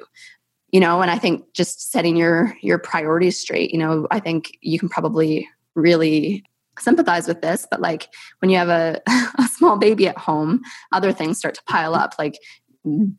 you 0.72 0.80
know 0.80 1.02
and 1.02 1.12
i 1.12 1.18
think 1.18 1.44
just 1.54 1.92
setting 1.92 2.16
your 2.16 2.56
your 2.62 2.78
priorities 2.78 3.40
straight 3.40 3.72
you 3.72 3.78
know 3.78 4.08
i 4.12 4.20
think 4.20 4.58
you 4.62 4.80
can 4.80 4.90
probably 4.90 5.48
really 5.76 6.44
sympathize 6.80 7.28
with 7.28 7.42
this 7.42 7.68
but 7.70 7.82
like 7.82 8.08
when 8.40 8.50
you 8.50 8.58
have 8.58 8.70
a, 8.70 9.02
a 9.38 9.48
small 9.48 9.78
baby 9.78 10.08
at 10.08 10.18
home 10.18 10.62
other 10.92 11.12
things 11.12 11.38
start 11.38 11.54
to 11.54 11.64
pile 11.68 11.94
up 11.94 12.16
like 12.18 12.40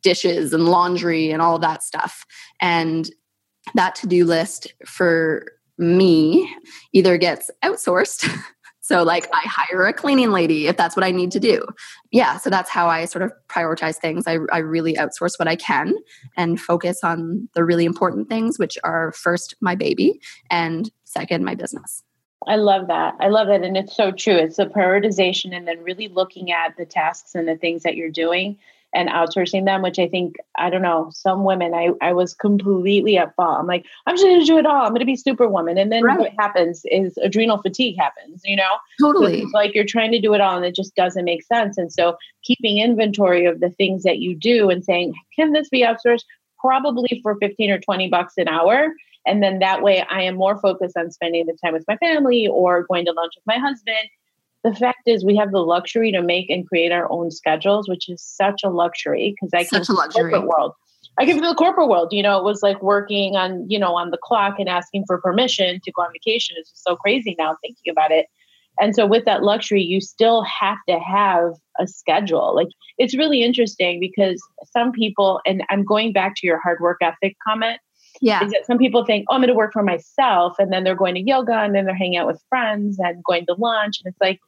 dishes 0.01 0.53
and 0.53 0.67
laundry 0.67 1.31
and 1.31 1.41
all 1.41 1.59
that 1.59 1.83
stuff 1.83 2.25
and 2.61 3.11
that 3.75 3.95
to-do 3.95 4.25
list 4.25 4.73
for 4.85 5.45
me 5.79 6.53
either 6.93 7.17
gets 7.17 7.51
outsourced 7.63 8.29
So, 8.93 9.03
like, 9.05 9.27
I 9.33 9.41
hire 9.47 9.87
a 9.87 9.93
cleaning 9.95 10.33
lady 10.33 10.67
if 10.67 10.77
that's 10.77 10.95
what 10.95 11.03
I 11.03 11.13
need 11.13 11.31
to 11.31 11.41
do. 11.41 11.65
Yeah. 12.11 12.37
So, 12.37 12.51
that's 12.51 12.69
how 12.69 12.89
I 12.89 13.07
sort 13.07 13.23
of 13.23 13.33
prioritize 13.49 13.97
things. 13.97 14.25
I, 14.27 14.37
I 14.53 14.59
really 14.59 14.97
outsource 14.97 15.39
what 15.39 15.49
I 15.49 15.57
can 15.57 15.95
and 16.37 16.61
focus 16.61 17.03
on 17.03 17.49
the 17.55 17.65
really 17.65 17.87
important 17.87 18.29
things, 18.29 18.59
which 18.59 18.77
are 18.85 19.13
first, 19.13 19.55
my 19.63 19.75
baby, 19.75 20.21
and 20.51 20.91
second, 21.05 21.43
my 21.43 21.55
business. 21.55 22.03
I 22.47 22.57
love 22.57 22.89
that. 22.89 23.15
I 23.19 23.29
love 23.29 23.47
that. 23.47 23.63
And 23.63 23.79
it's 23.79 23.97
so 23.97 24.13
true. 24.13 24.37
It's 24.37 24.59
the 24.59 24.67
prioritization 24.67 25.57
and 25.57 25.67
then 25.67 25.83
really 25.83 26.09
looking 26.09 26.53
at 26.53 26.77
the 26.77 26.85
tasks 26.85 27.35
and 27.35 27.49
the 27.49 27.57
things 27.57 27.85
that 27.85 27.97
you're 27.97 28.11
doing 28.11 28.59
and 28.95 29.09
outsourcing 29.09 29.65
them, 29.65 29.83
which 29.83 29.99
I 29.99 30.07
think, 30.07 30.37
I 30.57 30.69
don't 30.69 30.83
know, 30.83 31.11
some 31.15 31.45
women, 31.45 31.73
I, 31.73 31.91
I 32.01 32.13
was 32.13 32.35
completely 32.35 33.17
at 33.17 33.35
fault. 33.35 33.59
I'm 33.59 33.67
like, 33.67 33.87
I'm 34.07 34.15
just 34.15 34.25
going 34.25 34.41
to 34.41 34.47
do 34.47 34.59
it 34.59 34.67
all. 34.67 34.83
I'm 34.83 34.91
going 34.91 35.01
to 35.01 35.07
be 35.07 35.17
superwoman. 35.17 35.79
And 35.79 35.91
then 35.91 36.05
right. 36.05 36.19
what 36.19 36.33
happens 36.39 36.83
is 36.85 37.17
adrenal 37.23 37.59
fatigue 37.59 37.97
happens, 37.99 38.43
you 38.45 38.57
know? 38.57 38.77
Totally. 39.01 39.43
So 39.43 39.49
like 39.55 39.75
you're 39.75 39.85
trying 39.85 40.13
to 40.13 40.21
do 40.21 40.35
it 40.35 40.41
all 40.41 40.57
and 40.57 40.65
it 40.65 40.75
just 40.75 40.95
doesn't 40.95 41.25
make 41.25 41.43
sense. 41.43 41.79
And 41.79 41.93
so 41.93 42.17
keeping 42.43 42.79
inventory 42.79 43.47
of 43.47 43.61
the 43.61 43.71
things 43.71 44.03
that 44.03 44.19
you 44.19 44.35
do 44.35 44.69
and 44.69 44.85
saying, 44.85 45.15
can 45.35 45.53
this 45.53 45.69
be 45.71 45.83
outsourced? 45.83 46.25
Probably 46.61 47.21
for 47.23 47.37
15 47.37 47.71
or 47.71 47.79
20 47.79 48.09
bucks 48.09 48.35
an 48.37 48.49
hour. 48.49 48.93
And 49.27 49.43
then 49.43 49.61
that 49.61 49.83
way 49.83 50.05
I 50.11 50.23
am 50.23 50.37
more 50.37 50.61
focused 50.61 50.97
on 50.97 51.11
spending 51.11 51.47
the 51.47 51.57
time 51.65 51.73
with 51.73 51.85
my 51.89 51.97
family 51.97 52.47
or 52.47 52.85
going 52.85 53.07
to 53.07 53.13
lunch 53.13 53.33
with 53.37 53.47
my 53.47 53.59
husband 53.59 54.09
the 54.65 54.75
fact 54.75 55.01
is 55.07 55.25
we 55.25 55.37
have 55.37 55.51
the 55.51 55.61
luxury 55.61 56.13
to 56.13 56.23
make 56.23 56.49
and 56.49 56.67
create 56.67 56.93
our 56.93 57.11
own 57.11 57.31
schedules, 57.31 57.89
which 57.89 58.09
is 58.09 58.23
such 58.23 58.63
a 58.65 58.71
luxury 58.71 59.35
because 59.35 59.51
I 59.55 59.65
such 59.65 59.89
a 59.89 59.93
luxury. 59.93 60.31
corporate 60.31 60.49
world. 60.49 60.73
I 61.19 61.27
came 61.27 61.37
from 61.37 61.47
the 61.47 61.55
corporate 61.55 61.89
world, 61.89 62.09
you 62.13 62.23
know, 62.23 62.39
it 62.39 62.45
was 62.45 62.63
like 62.63 62.83
working 62.83 63.37
on, 63.37 63.67
you 63.69 63.79
know, 63.79 63.95
on 63.95 64.11
the 64.11 64.19
clock 64.23 64.55
and 64.59 64.69
asking 64.69 65.05
for 65.07 65.21
permission 65.21 65.79
to 65.85 65.93
go 65.93 66.03
on 66.03 66.13
vacation. 66.13 66.57
It's 66.59 66.71
just 66.71 66.85
so 66.85 66.97
crazy 66.97 67.37
now 67.39 67.57
thinking 67.61 67.91
about 67.91 68.11
it. 68.11 68.27
And 68.81 68.95
so 68.95 69.07
with 69.07 69.27
that 69.27 69.43
luxury, 69.43 69.83
you 69.83 70.01
still 70.01 70.43
have 70.45 70.79
to 70.89 70.99
have 70.99 71.53
a 71.79 71.87
schedule. 71.87 72.55
Like 72.55 72.69
it's 72.97 73.17
really 73.17 73.43
interesting 73.43 74.01
because 74.01 74.43
some 74.73 74.93
people, 74.93 75.41
and 75.45 75.63
I'm 75.69 75.85
going 75.85 76.15
back 76.15 76.35
to 76.37 76.47
your 76.47 76.59
hard 76.59 76.81
work 76.81 76.99
ethic 77.03 77.37
comment. 77.47 77.79
Yeah. 78.21 78.45
Is 78.45 78.53
that 78.53 78.67
some 78.67 78.79
people 78.79 79.05
think, 79.05 79.27
oh, 79.29 79.35
I'm 79.35 79.41
going 79.41 79.49
to 79.49 79.55
work 79.55 79.73
for 79.73 79.83
myself. 79.83 80.55
And 80.59 80.73
then 80.73 80.85
they're 80.85 80.95
going 80.95 81.15
to 81.15 81.21
yoga 81.21 81.59
and 81.59 81.75
then 81.75 81.87
they're 81.87 81.95
hanging 81.95 82.19
out 82.19 82.27
with 82.27 82.43
friends 82.49 82.99
and 82.99 83.23
going 83.25 83.47
to 83.47 83.55
lunch. 83.55 84.01
And 84.03 84.13
it's 84.13 84.21
like, 84.21 84.39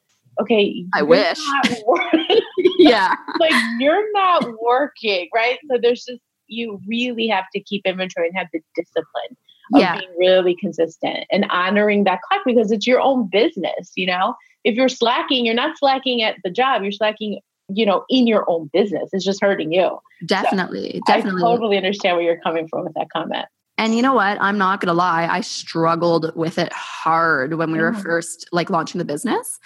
okay, 0.40 0.84
I 0.94 1.02
wish. 1.02 1.38
yeah. 2.78 3.14
like 3.40 3.52
you're 3.78 4.10
not 4.12 4.46
working, 4.60 5.28
right? 5.34 5.58
So 5.70 5.78
there's 5.80 6.04
just, 6.04 6.20
you 6.46 6.80
really 6.86 7.26
have 7.28 7.44
to 7.54 7.60
keep 7.60 7.82
inventory 7.86 8.28
and 8.28 8.36
have 8.36 8.48
the 8.52 8.60
discipline 8.74 9.36
of 9.74 9.80
yeah. 9.80 9.98
being 9.98 10.10
really 10.18 10.56
consistent 10.56 11.24
and 11.30 11.46
honoring 11.50 12.04
that 12.04 12.20
clock 12.22 12.42
because 12.44 12.70
it's 12.70 12.86
your 12.86 13.00
own 13.00 13.28
business, 13.30 13.92
you 13.94 14.06
know? 14.06 14.34
If 14.64 14.76
you're 14.76 14.88
slacking, 14.88 15.44
you're 15.44 15.54
not 15.54 15.78
slacking 15.78 16.22
at 16.22 16.36
the 16.44 16.50
job, 16.50 16.82
you're 16.82 16.92
slacking, 16.92 17.40
you 17.68 17.86
know, 17.86 18.04
in 18.08 18.26
your 18.26 18.48
own 18.48 18.70
business. 18.72 19.10
It's 19.12 19.24
just 19.24 19.40
hurting 19.40 19.72
you. 19.72 19.98
Definitely. 20.26 21.00
So 21.06 21.14
definitely. 21.14 21.42
I 21.42 21.46
totally 21.46 21.76
understand 21.76 22.16
where 22.16 22.24
you're 22.24 22.40
coming 22.40 22.68
from 22.68 22.84
with 22.84 22.94
that 22.94 23.08
comment. 23.10 23.46
And 23.76 23.94
you 23.94 24.02
know 24.02 24.14
what? 24.14 24.38
I'm 24.40 24.56
not 24.56 24.80
going 24.80 24.88
to 24.88 24.94
lie. 24.94 25.26
I 25.26 25.40
struggled 25.40 26.34
with 26.36 26.58
it 26.58 26.72
hard 26.72 27.54
when 27.54 27.72
we 27.72 27.80
were 27.80 27.92
mm. 27.92 28.02
first 28.02 28.48
like 28.52 28.70
launching 28.70 28.98
the 28.98 29.04
business 29.04 29.58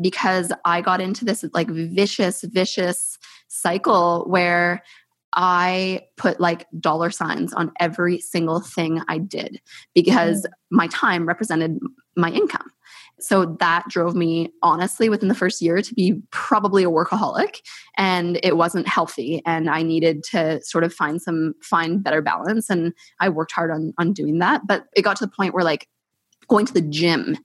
because 0.00 0.52
I 0.64 0.80
got 0.80 1.00
into 1.00 1.24
this 1.24 1.44
like 1.52 1.68
vicious, 1.68 2.42
vicious 2.42 3.18
cycle 3.48 4.24
where 4.28 4.82
I 5.34 6.02
put 6.16 6.40
like 6.40 6.66
dollar 6.78 7.10
signs 7.10 7.52
on 7.52 7.72
every 7.80 8.20
single 8.20 8.60
thing 8.60 9.02
I 9.08 9.18
did 9.18 9.60
because 9.94 10.42
mm. 10.42 10.50
my 10.70 10.86
time 10.88 11.26
represented 11.26 11.78
my 12.16 12.30
income. 12.30 12.70
So 13.20 13.56
that 13.60 13.88
drove 13.88 14.14
me, 14.14 14.52
honestly, 14.62 15.08
within 15.08 15.28
the 15.28 15.34
first 15.34 15.62
year 15.62 15.80
to 15.80 15.94
be 15.94 16.20
probably 16.30 16.84
a 16.84 16.90
workaholic. 16.90 17.60
And 17.96 18.38
it 18.42 18.56
wasn't 18.56 18.88
healthy. 18.88 19.40
And 19.46 19.70
I 19.70 19.82
needed 19.82 20.24
to 20.30 20.60
sort 20.62 20.84
of 20.84 20.92
find 20.92 21.22
some, 21.22 21.54
find 21.62 22.02
better 22.02 22.20
balance. 22.20 22.68
And 22.68 22.92
I 23.20 23.28
worked 23.28 23.52
hard 23.52 23.70
on, 23.70 23.94
on 23.98 24.12
doing 24.12 24.38
that. 24.40 24.62
But 24.66 24.86
it 24.96 25.02
got 25.02 25.16
to 25.18 25.26
the 25.26 25.32
point 25.32 25.54
where 25.54 25.64
like 25.64 25.88
going 26.48 26.66
to 26.66 26.74
the 26.74 26.82
gym 26.82 27.38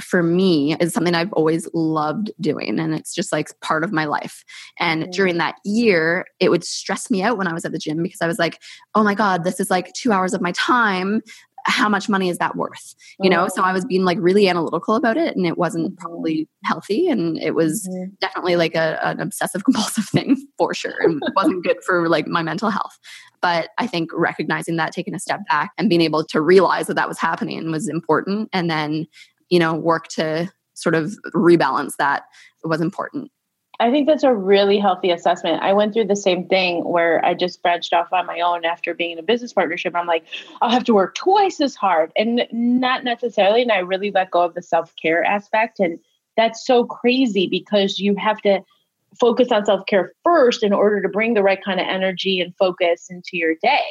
for 0.00 0.22
me 0.22 0.76
is 0.80 0.92
something 0.92 1.14
I've 1.14 1.32
always 1.32 1.68
loved 1.72 2.32
doing. 2.40 2.78
And 2.78 2.94
it's 2.94 3.14
just 3.14 3.32
like 3.32 3.48
part 3.60 3.84
of 3.84 3.92
my 3.92 4.04
life. 4.04 4.44
And 4.78 5.04
mm. 5.04 5.12
during 5.12 5.38
that 5.38 5.56
year, 5.64 6.26
it 6.40 6.50
would 6.50 6.64
stress 6.64 7.10
me 7.10 7.22
out 7.22 7.38
when 7.38 7.46
I 7.46 7.52
was 7.52 7.64
at 7.64 7.72
the 7.72 7.78
gym 7.78 8.02
because 8.02 8.20
I 8.20 8.26
was 8.26 8.38
like, 8.38 8.60
oh 8.94 9.04
my 9.04 9.14
God, 9.14 9.44
this 9.44 9.60
is 9.60 9.70
like 9.70 9.92
two 9.92 10.12
hours 10.12 10.34
of 10.34 10.40
my 10.40 10.52
time. 10.52 11.22
How 11.66 11.88
much 11.88 12.10
money 12.10 12.28
is 12.28 12.36
that 12.38 12.56
worth? 12.56 12.94
You 13.18 13.30
know, 13.30 13.48
so 13.48 13.62
I 13.62 13.72
was 13.72 13.86
being 13.86 14.04
like 14.04 14.18
really 14.20 14.48
analytical 14.48 14.96
about 14.96 15.16
it 15.16 15.34
and 15.34 15.46
it 15.46 15.56
wasn't 15.56 15.92
mm-hmm. 15.92 15.96
probably 15.96 16.46
healthy. 16.64 17.08
And 17.08 17.38
it 17.38 17.54
was 17.54 17.88
mm-hmm. 17.88 18.10
definitely 18.20 18.56
like 18.56 18.74
a, 18.74 18.98
an 19.02 19.20
obsessive 19.20 19.64
compulsive 19.64 20.06
thing 20.06 20.36
for 20.58 20.74
sure. 20.74 21.00
And 21.00 21.22
wasn't 21.34 21.64
good 21.64 21.82
for 21.82 22.08
like 22.08 22.26
my 22.26 22.42
mental 22.42 22.68
health. 22.68 22.98
But 23.40 23.70
I 23.78 23.86
think 23.86 24.10
recognizing 24.14 24.76
that, 24.76 24.92
taking 24.92 25.14
a 25.14 25.18
step 25.18 25.40
back 25.48 25.72
and 25.76 25.88
being 25.88 26.00
able 26.00 26.24
to 26.24 26.40
realize 26.40 26.86
that 26.86 26.94
that 26.94 27.08
was 27.08 27.18
happening 27.18 27.70
was 27.70 27.88
important. 27.88 28.48
And 28.52 28.70
then 28.70 29.06
you 29.54 29.60
know 29.60 29.74
work 29.74 30.08
to 30.08 30.50
sort 30.74 30.96
of 30.96 31.14
rebalance 31.34 31.92
that 31.96 32.24
was 32.64 32.80
important 32.80 33.30
I 33.80 33.90
think 33.90 34.06
that's 34.06 34.22
a 34.22 34.32
really 34.32 34.78
healthy 34.78 35.10
assessment. 35.10 35.62
I 35.62 35.72
went 35.72 35.92
through 35.92 36.06
the 36.06 36.16
same 36.16 36.46
thing 36.46 36.84
where 36.84 37.24
I 37.24 37.34
just 37.34 37.60
branched 37.60 37.92
off 37.92 38.12
on 38.12 38.24
my 38.24 38.40
own 38.40 38.64
after 38.64 38.94
being 38.94 39.12
in 39.12 39.18
a 39.18 39.22
business 39.22 39.52
partnership. 39.52 39.96
I'm 39.96 40.06
like, 40.06 40.24
I'll 40.62 40.70
have 40.70 40.84
to 40.84 40.94
work 40.94 41.16
twice 41.16 41.60
as 41.60 41.74
hard. 41.74 42.12
And 42.16 42.46
not 42.52 43.02
necessarily. 43.02 43.62
And 43.62 43.72
I 43.72 43.78
really 43.78 44.12
let 44.12 44.30
go 44.30 44.42
of 44.42 44.54
the 44.54 44.62
self 44.62 44.94
care 45.00 45.24
aspect. 45.24 45.80
And 45.80 45.98
that's 46.36 46.64
so 46.64 46.84
crazy 46.84 47.48
because 47.48 47.98
you 47.98 48.14
have 48.14 48.40
to 48.42 48.60
focus 49.18 49.50
on 49.50 49.66
self 49.66 49.86
care 49.86 50.12
first 50.22 50.62
in 50.62 50.72
order 50.72 51.02
to 51.02 51.08
bring 51.08 51.34
the 51.34 51.42
right 51.42 51.62
kind 51.64 51.80
of 51.80 51.86
energy 51.88 52.40
and 52.40 52.54
focus 52.56 53.08
into 53.10 53.30
your 53.32 53.54
day. 53.60 53.86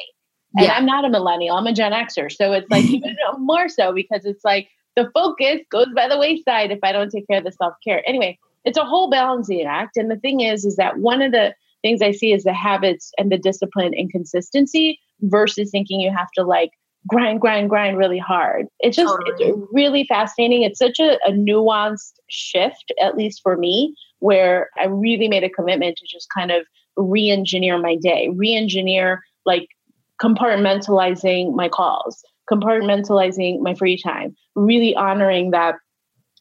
And 0.56 0.66
yeah. 0.66 0.74
I'm 0.74 0.86
not 0.86 1.04
a 1.04 1.10
millennial, 1.10 1.56
I'm 1.56 1.66
a 1.66 1.72
Gen 1.72 1.92
Xer. 1.92 2.32
So 2.32 2.52
it's 2.52 2.70
like 2.70 2.84
even 2.90 3.16
more 3.38 3.68
so 3.68 3.92
because 3.92 4.24
it's 4.24 4.44
like, 4.44 4.68
the 4.96 5.10
focus 5.12 5.60
goes 5.70 5.88
by 5.94 6.08
the 6.08 6.18
wayside 6.18 6.70
if 6.70 6.78
I 6.82 6.92
don't 6.92 7.10
take 7.10 7.26
care 7.26 7.38
of 7.38 7.44
the 7.44 7.52
self 7.52 7.74
care. 7.82 8.02
Anyway, 8.06 8.38
it's 8.64 8.78
a 8.78 8.84
whole 8.84 9.10
balancing 9.10 9.62
act. 9.62 9.96
And 9.96 10.10
the 10.10 10.16
thing 10.16 10.40
is, 10.40 10.64
is 10.64 10.76
that 10.76 10.98
one 10.98 11.22
of 11.22 11.32
the 11.32 11.54
things 11.82 12.00
I 12.00 12.12
see 12.12 12.32
is 12.32 12.44
the 12.44 12.54
habits 12.54 13.12
and 13.18 13.30
the 13.30 13.38
discipline 13.38 13.92
and 13.94 14.10
consistency 14.10 14.98
versus 15.22 15.70
thinking 15.70 16.00
you 16.00 16.10
have 16.10 16.30
to 16.36 16.42
like 16.42 16.70
grind, 17.06 17.40
grind, 17.40 17.68
grind 17.68 17.98
really 17.98 18.18
hard. 18.18 18.66
It's 18.80 18.96
just 18.96 19.14
totally. 19.14 19.50
it's 19.50 19.58
really 19.72 20.06
fascinating. 20.08 20.62
It's 20.62 20.78
such 20.78 20.98
a, 20.98 21.18
a 21.26 21.32
nuanced 21.32 22.14
shift, 22.30 22.92
at 23.00 23.16
least 23.16 23.40
for 23.42 23.56
me, 23.56 23.94
where 24.20 24.70
I 24.78 24.86
really 24.86 25.28
made 25.28 25.44
a 25.44 25.50
commitment 25.50 25.98
to 25.98 26.06
just 26.06 26.28
kind 26.34 26.50
of 26.50 26.66
re-engineer 26.96 27.78
my 27.78 27.96
day, 27.96 28.30
re-engineer 28.34 29.22
like 29.44 29.68
compartmentalizing 30.22 31.54
my 31.54 31.68
calls 31.68 32.24
compartmentalizing 32.50 33.60
my 33.60 33.74
free 33.74 34.00
time, 34.00 34.36
really 34.54 34.94
honoring 34.94 35.50
that 35.52 35.76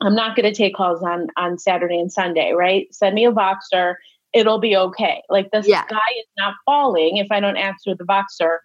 I'm 0.02 0.16
not 0.16 0.36
going 0.36 0.52
to 0.52 0.56
take 0.58 0.76
calls 0.76 1.02
on 1.04 1.28
on 1.38 1.58
Saturday 1.58 2.00
and 2.00 2.12
Sunday, 2.12 2.52
right? 2.52 2.88
Send 2.94 3.16
me 3.16 3.26
a 3.26 3.32
Voxer, 3.32 3.96
it'll 4.34 4.60
be 4.60 4.76
okay. 4.76 5.22
Like 5.30 5.50
the 5.52 5.64
yeah. 5.66 5.86
sky 5.86 5.98
is 6.20 6.28
not 6.38 6.56
falling 6.66 7.18
if 7.18 7.28
I 7.32 7.40
don't 7.40 7.58
answer 7.58 7.96
the 7.96 8.04
Voxer 8.04 8.58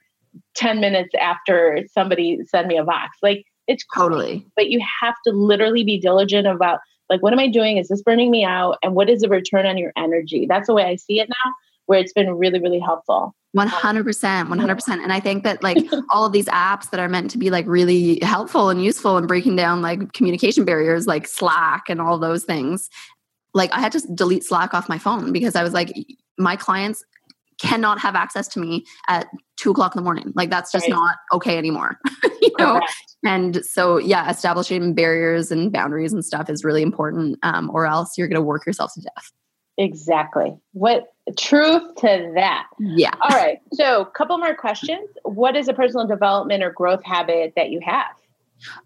10 0.57 0.81
minutes 0.81 1.15
after 1.21 1.81
somebody 1.93 2.39
send 2.47 2.69
me 2.69 2.77
a 2.77 2.85
Vox. 2.85 3.17
Like 3.23 3.45
it's 3.67 3.85
totally. 3.95 4.47
but 4.57 4.71
you 4.71 4.81
have 5.03 5.15
to 5.27 5.33
literally 5.33 5.85
be 5.85 5.99
diligent 6.01 6.47
about 6.47 6.81
like 7.11 7.23
what 7.23 7.33
am 7.33 7.39
I 7.39 7.49
doing? 7.49 7.77
Is 7.77 7.89
this 7.89 8.03
burning 8.03 8.31
me 8.31 8.45
out? 8.45 8.79
And 8.83 8.95
what 8.95 9.09
is 9.09 9.21
the 9.21 9.29
return 9.29 9.67
on 9.67 9.79
your 9.79 9.93
energy? 9.97 10.47
That's 10.49 10.67
the 10.67 10.75
way 10.75 10.85
I 10.85 10.97
see 10.97 11.21
it 11.21 11.29
now, 11.29 11.53
where 11.89 11.99
it's 11.99 12.13
been 12.13 12.35
really, 12.35 12.61
really 12.61 12.79
helpful. 12.79 13.35
100% 13.57 14.05
100% 14.05 14.89
and 14.89 15.11
i 15.11 15.19
think 15.19 15.43
that 15.43 15.63
like 15.63 15.79
all 16.11 16.27
of 16.27 16.33
these 16.33 16.45
apps 16.49 16.91
that 16.91 17.01
are 17.01 17.09
meant 17.09 17.31
to 17.31 17.39
be 17.39 17.49
like 17.49 17.67
really 17.67 18.19
helpful 18.21 18.69
and 18.69 18.85
useful 18.85 19.17
and 19.17 19.27
breaking 19.27 19.57
down 19.57 19.81
like 19.81 20.13
communication 20.13 20.67
barriers 20.67 21.07
like 21.07 21.27
slack 21.27 21.85
and 21.89 21.99
all 21.99 22.19
those 22.19 22.45
things 22.45 22.91
like 23.55 23.73
i 23.73 23.81
had 23.81 23.91
to 23.91 24.03
delete 24.15 24.45
slack 24.45 24.75
off 24.75 24.87
my 24.87 24.99
phone 24.99 25.33
because 25.33 25.57
i 25.57 25.63
was 25.63 25.73
like 25.73 25.91
my 26.37 26.57
clients 26.57 27.03
cannot 27.59 27.99
have 27.99 28.15
access 28.15 28.47
to 28.49 28.61
me 28.61 28.85
at 29.09 29.27
two 29.57 29.71
o'clock 29.71 29.95
in 29.95 29.99
the 29.99 30.05
morning 30.05 30.31
like 30.37 30.51
that's 30.51 30.71
just 30.71 30.85
right. 30.85 30.91
not 30.91 31.17
okay 31.33 31.57
anymore 31.57 31.99
you 32.43 32.51
know 32.59 32.75
Correct. 32.75 32.93
and 33.25 33.65
so 33.65 33.97
yeah 33.97 34.31
establishing 34.31 34.95
barriers 34.95 35.51
and 35.51 35.73
boundaries 35.73 36.13
and 36.13 36.23
stuff 36.23 36.51
is 36.51 36.65
really 36.65 36.83
important 36.83 37.39
um, 37.43 37.71
or 37.73 37.87
else 37.87 38.19
you're 38.19 38.29
going 38.29 38.37
to 38.37 38.43
work 38.43 38.67
yourself 38.67 38.93
to 38.93 39.01
death 39.01 39.33
Exactly. 39.79 40.59
What 40.73 41.13
truth 41.37 41.95
to 41.97 42.33
that. 42.35 42.67
Yeah. 42.79 43.11
All 43.21 43.37
right. 43.37 43.59
So, 43.73 44.03
a 44.03 44.07
couple 44.07 44.37
more 44.39 44.55
questions. 44.55 45.09
What 45.25 45.57
is 45.57 45.69
a 45.69 45.75
personal 45.75 46.07
development 46.07 46.63
or 46.63 46.71
growth 46.71 47.05
habit 47.05 47.53
that 47.57 47.71
you 47.71 47.81
have? 47.85 48.17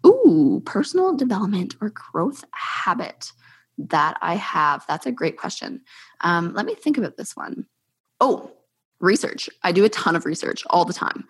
Ooh, 0.05 0.61
personal 0.65 1.15
development 1.15 1.75
or 1.81 1.89
growth 1.89 2.43
habit 2.51 3.31
that 3.77 4.17
I 4.21 4.35
have. 4.35 4.85
That's 4.87 5.05
a 5.05 5.11
great 5.11 5.37
question. 5.37 5.81
Um, 6.21 6.53
let 6.53 6.65
me 6.65 6.75
think 6.75 6.97
about 6.97 7.17
this 7.17 7.35
one. 7.35 7.65
Oh, 8.21 8.51
research. 8.99 9.49
I 9.63 9.71
do 9.71 9.83
a 9.83 9.89
ton 9.89 10.15
of 10.15 10.25
research 10.25 10.63
all 10.69 10.85
the 10.85 10.93
time. 10.93 11.25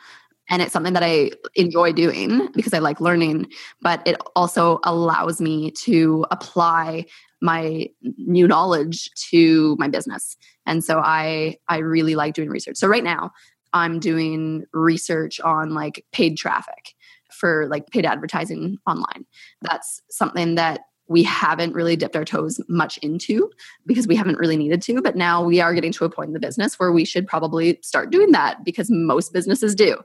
And 0.49 0.62
it's 0.62 0.73
something 0.73 0.93
that 0.93 1.04
I 1.04 1.32
enjoy 1.56 1.93
doing 1.93 2.49
because 2.54 2.73
I 2.73 2.80
like 2.80 2.99
learning, 2.99 3.47
but 3.82 4.06
it 4.06 4.17
also 4.36 4.80
allows 4.84 5.39
me 5.39 5.71
to 5.71 6.26
apply 6.32 7.06
my 7.43 7.88
new 8.17 8.47
knowledge 8.47 9.12
to 9.29 9.75
my 9.77 9.88
business. 9.88 10.36
And 10.65 10.84
so 10.84 10.99
i 10.99 11.58
i 11.67 11.77
really 11.77 12.15
like 12.15 12.34
doing 12.34 12.49
research. 12.49 12.77
So 12.77 12.88
right 12.88 13.03
now 13.03 13.32
i'm 13.73 13.99
doing 13.99 14.63
research 14.73 15.39
on 15.41 15.73
like 15.73 16.06
paid 16.12 16.38
traffic 16.38 16.95
for 17.32 17.67
like 17.67 17.89
paid 17.89 18.06
advertising 18.06 18.77
online. 18.88 19.25
That's 19.62 20.01
something 20.10 20.56
that 20.56 20.82
we 21.07 21.23
haven't 21.23 21.73
really 21.73 21.95
dipped 21.95 22.15
our 22.15 22.23
toes 22.23 22.61
much 22.69 22.97
into 22.99 23.51
because 23.85 24.07
we 24.07 24.15
haven't 24.15 24.37
really 24.37 24.55
needed 24.55 24.81
to. 24.83 25.01
But 25.01 25.15
now 25.15 25.43
we 25.43 25.59
are 25.59 25.73
getting 25.73 25.91
to 25.93 26.05
a 26.05 26.09
point 26.09 26.29
in 26.29 26.33
the 26.33 26.39
business 26.39 26.79
where 26.79 26.91
we 26.91 27.03
should 27.03 27.27
probably 27.27 27.79
start 27.81 28.09
doing 28.09 28.31
that 28.31 28.63
because 28.63 28.89
most 28.89 29.33
businesses 29.33 29.75
do. 29.75 29.97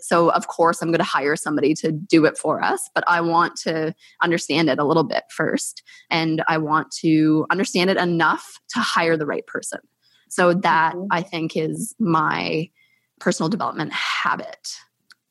So, 0.00 0.30
of 0.30 0.48
course, 0.48 0.80
I'm 0.80 0.88
going 0.88 0.98
to 0.98 1.04
hire 1.04 1.36
somebody 1.36 1.74
to 1.74 1.92
do 1.92 2.24
it 2.24 2.38
for 2.38 2.62
us, 2.62 2.88
but 2.94 3.04
I 3.06 3.20
want 3.20 3.56
to 3.60 3.94
understand 4.22 4.70
it 4.70 4.78
a 4.78 4.84
little 4.84 5.04
bit 5.04 5.24
first. 5.30 5.82
And 6.10 6.42
I 6.48 6.58
want 6.58 6.90
to 7.02 7.46
understand 7.50 7.90
it 7.90 7.96
enough 7.96 8.58
to 8.70 8.80
hire 8.80 9.16
the 9.16 9.26
right 9.26 9.46
person. 9.46 9.80
So, 10.28 10.54
that 10.54 10.94
mm-hmm. 10.94 11.06
I 11.10 11.22
think 11.22 11.56
is 11.56 11.94
my 11.98 12.70
personal 13.20 13.48
development 13.48 13.92
habit. 13.92 14.76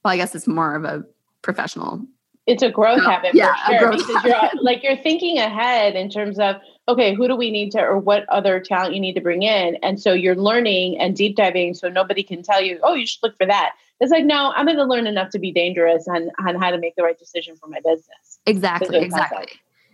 Well, 0.03 0.13
I 0.13 0.17
guess 0.17 0.35
it's 0.35 0.47
more 0.47 0.75
of 0.75 0.83
a 0.83 1.03
professional 1.41 2.05
it's 2.47 2.61
a 2.61 2.69
growth 2.69 3.01
oh, 3.01 3.09
habit 3.09 3.33
yeah, 3.33 3.55
for 3.65 3.77
sure 3.77 3.91
because 3.91 4.15
habit. 4.15 4.53
you're 4.53 4.63
like 4.63 4.83
you're 4.83 4.97
thinking 4.97 5.37
ahead 5.37 5.95
in 5.95 6.09
terms 6.09 6.39
of 6.39 6.57
okay 6.87 7.13
who 7.13 7.27
do 7.27 7.35
we 7.35 7.49
need 7.49 7.71
to 7.71 7.79
or 7.79 7.97
what 7.97 8.27
other 8.29 8.59
talent 8.59 8.93
you 8.93 8.99
need 8.99 9.13
to 9.13 9.21
bring 9.21 9.43
in? 9.43 9.77
And 9.77 9.99
so 9.99 10.13
you're 10.13 10.35
learning 10.35 10.99
and 10.99 11.15
deep 11.15 11.35
diving 11.35 11.73
so 11.73 11.89
nobody 11.89 12.23
can 12.23 12.43
tell 12.43 12.61
you 12.61 12.79
oh 12.83 12.93
you 12.93 13.07
should 13.07 13.23
look 13.23 13.37
for 13.37 13.45
that. 13.47 13.73
It's 13.99 14.11
like 14.11 14.25
no 14.25 14.51
i'm 14.55 14.65
going 14.65 14.77
to 14.77 14.85
learn 14.85 15.07
enough 15.07 15.29
to 15.31 15.39
be 15.39 15.51
dangerous 15.51 16.07
on 16.07 16.29
on 16.45 16.55
how 16.55 16.69
to 16.69 16.77
make 16.77 16.95
the 16.95 17.03
right 17.03 17.17
decision 17.17 17.55
for 17.55 17.67
my 17.67 17.79
business. 17.83 18.39
Exactly 18.45 18.99
exactly. 18.99 19.47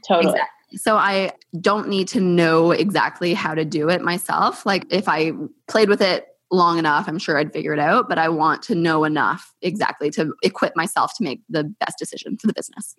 totally. 0.07 0.33
Exactly. 0.33 0.77
so 0.77 0.97
i 0.97 1.31
don't 1.59 1.87
need 1.87 2.07
to 2.09 2.19
know 2.19 2.71
exactly 2.71 3.33
how 3.33 3.53
to 3.53 3.63
do 3.63 3.89
it 3.89 4.01
myself. 4.01 4.65
Like 4.65 4.91
if 4.91 5.07
i 5.07 5.31
played 5.67 5.87
with 5.87 6.01
it 6.01 6.30
long 6.51 6.77
enough, 6.77 7.07
I'm 7.07 7.17
sure 7.17 7.37
I'd 7.37 7.53
figure 7.53 7.73
it 7.73 7.79
out, 7.79 8.09
but 8.09 8.17
I 8.17 8.29
want 8.29 8.61
to 8.63 8.75
know 8.75 9.03
enough 9.03 9.53
exactly 9.61 10.09
to 10.11 10.33
equip 10.43 10.75
myself 10.75 11.15
to 11.17 11.23
make 11.23 11.41
the 11.49 11.63
best 11.63 11.97
decision 11.97 12.37
for 12.37 12.47
the 12.47 12.53
business. 12.53 12.95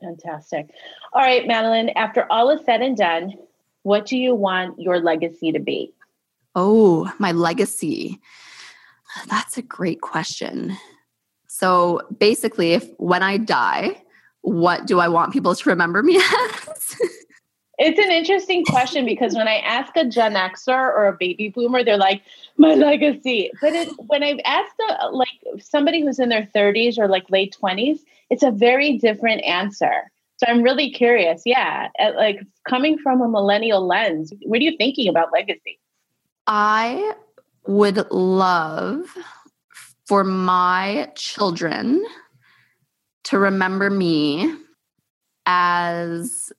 Fantastic. 0.00 0.70
All 1.12 1.22
right, 1.22 1.46
Madeline, 1.46 1.90
after 1.90 2.30
all 2.30 2.50
is 2.50 2.64
said 2.64 2.82
and 2.82 2.96
done, 2.96 3.34
what 3.82 4.06
do 4.06 4.16
you 4.16 4.34
want 4.34 4.80
your 4.80 5.00
legacy 5.00 5.52
to 5.52 5.58
be? 5.58 5.92
Oh, 6.54 7.12
my 7.18 7.32
legacy. 7.32 8.20
That's 9.28 9.58
a 9.58 9.62
great 9.62 10.00
question. 10.00 10.76
So 11.46 12.00
basically, 12.18 12.72
if 12.72 12.88
when 12.96 13.22
I 13.22 13.36
die, 13.36 14.02
what 14.40 14.86
do 14.86 15.00
I 15.00 15.08
want 15.08 15.32
people 15.32 15.54
to 15.54 15.70
remember 15.70 16.02
me 16.02 16.16
as? 16.68 16.96
It's 17.78 17.98
an 17.98 18.12
interesting 18.12 18.64
question 18.64 19.04
because 19.04 19.34
when 19.34 19.48
I 19.48 19.56
ask 19.56 19.96
a 19.96 20.04
Gen 20.04 20.34
Xer 20.34 20.68
or 20.68 21.08
a 21.08 21.16
baby 21.18 21.48
boomer, 21.48 21.82
they're 21.82 21.96
like, 21.96 22.22
my 22.56 22.74
legacy. 22.74 23.50
But 23.60 23.74
it, 23.74 23.88
when 24.06 24.22
I've 24.22 24.40
asked 24.44 24.80
a, 25.00 25.08
like 25.08 25.28
somebody 25.58 26.02
who's 26.02 26.18
in 26.18 26.28
their 26.28 26.48
30s 26.54 26.98
or 26.98 27.08
like 27.08 27.28
late 27.30 27.56
20s, 27.60 28.00
it's 28.30 28.42
a 28.42 28.50
very 28.50 28.98
different 28.98 29.42
answer. 29.44 30.10
So 30.36 30.46
I'm 30.48 30.62
really 30.62 30.90
curious. 30.90 31.42
Yeah. 31.44 31.88
At, 31.98 32.16
like 32.16 32.40
coming 32.68 32.98
from 32.98 33.20
a 33.20 33.28
millennial 33.28 33.86
lens, 33.86 34.32
what 34.42 34.60
are 34.60 34.64
you 34.64 34.76
thinking 34.76 35.08
about 35.08 35.32
legacy? 35.32 35.80
I 36.46 37.14
would 37.66 38.10
love 38.10 39.16
for 40.06 40.22
my 40.22 41.10
children 41.16 42.04
to 43.24 43.38
remember 43.38 43.90
me 43.90 44.54
as 45.46 46.52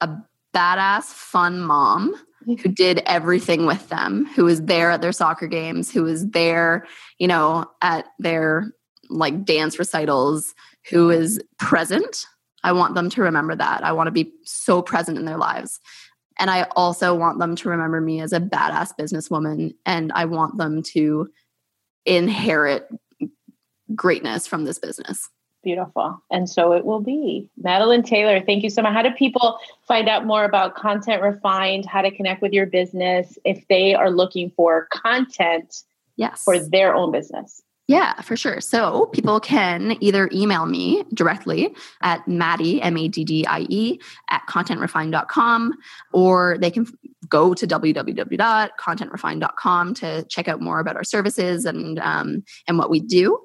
a 0.00 0.08
badass, 0.54 1.04
fun 1.04 1.60
mom 1.60 2.14
who 2.46 2.68
did 2.68 3.02
everything 3.04 3.66
with 3.66 3.88
them, 3.88 4.26
who 4.34 4.44
was 4.44 4.62
there 4.62 4.90
at 4.90 5.02
their 5.02 5.12
soccer 5.12 5.46
games, 5.46 5.90
who 5.90 6.04
was 6.04 6.26
there, 6.28 6.86
you 7.18 7.26
know, 7.26 7.66
at 7.82 8.06
their 8.18 8.72
like 9.10 9.44
dance 9.44 9.78
recitals, 9.78 10.54
who 10.90 11.10
is 11.10 11.40
present. 11.58 12.24
I 12.64 12.72
want 12.72 12.94
them 12.94 13.10
to 13.10 13.22
remember 13.22 13.54
that. 13.54 13.84
I 13.84 13.92
want 13.92 14.06
to 14.06 14.12
be 14.12 14.32
so 14.44 14.82
present 14.82 15.18
in 15.18 15.24
their 15.24 15.36
lives. 15.36 15.80
And 16.38 16.50
I 16.50 16.64
also 16.76 17.14
want 17.14 17.38
them 17.38 17.56
to 17.56 17.68
remember 17.68 18.00
me 18.00 18.20
as 18.20 18.32
a 18.32 18.40
badass 18.40 18.92
businesswoman. 18.98 19.74
And 19.84 20.12
I 20.12 20.24
want 20.24 20.56
them 20.56 20.82
to 20.94 21.28
inherit 22.06 22.88
greatness 23.94 24.46
from 24.46 24.64
this 24.64 24.78
business. 24.78 25.28
Beautiful. 25.68 26.16
And 26.30 26.48
so 26.48 26.72
it 26.72 26.86
will 26.86 27.02
be. 27.02 27.46
Madeline 27.58 28.02
Taylor, 28.02 28.40
thank 28.40 28.62
you 28.62 28.70
so 28.70 28.80
much. 28.80 28.94
How 28.94 29.02
do 29.02 29.10
people 29.10 29.58
find 29.86 30.08
out 30.08 30.24
more 30.24 30.44
about 30.44 30.74
Content 30.74 31.20
Refined, 31.20 31.84
how 31.84 32.00
to 32.00 32.10
connect 32.10 32.40
with 32.40 32.54
your 32.54 32.64
business 32.64 33.38
if 33.44 33.68
they 33.68 33.94
are 33.94 34.10
looking 34.10 34.50
for 34.56 34.88
content 34.90 35.82
yes. 36.16 36.42
for 36.42 36.58
their 36.58 36.94
own 36.94 37.12
business? 37.12 37.60
Yeah, 37.86 38.18
for 38.22 38.34
sure. 38.34 38.62
So 38.62 39.10
people 39.12 39.40
can 39.40 39.98
either 40.00 40.30
email 40.32 40.64
me 40.64 41.04
directly 41.12 41.76
at 42.00 42.26
Maddie, 42.26 42.80
M 42.80 42.96
A 42.96 43.08
D 43.08 43.24
D 43.24 43.44
I 43.44 43.66
E, 43.68 44.00
at 44.30 44.40
contentrefined.com, 44.48 45.74
or 46.14 46.56
they 46.62 46.70
can 46.70 46.86
go 47.28 47.52
to 47.52 47.66
www.contentrefined.com 47.66 49.94
to 49.94 50.24
check 50.30 50.48
out 50.48 50.62
more 50.62 50.80
about 50.80 50.96
our 50.96 51.04
services 51.04 51.66
and, 51.66 51.98
um, 51.98 52.42
and 52.66 52.78
what 52.78 52.88
we 52.88 53.00
do. 53.00 53.38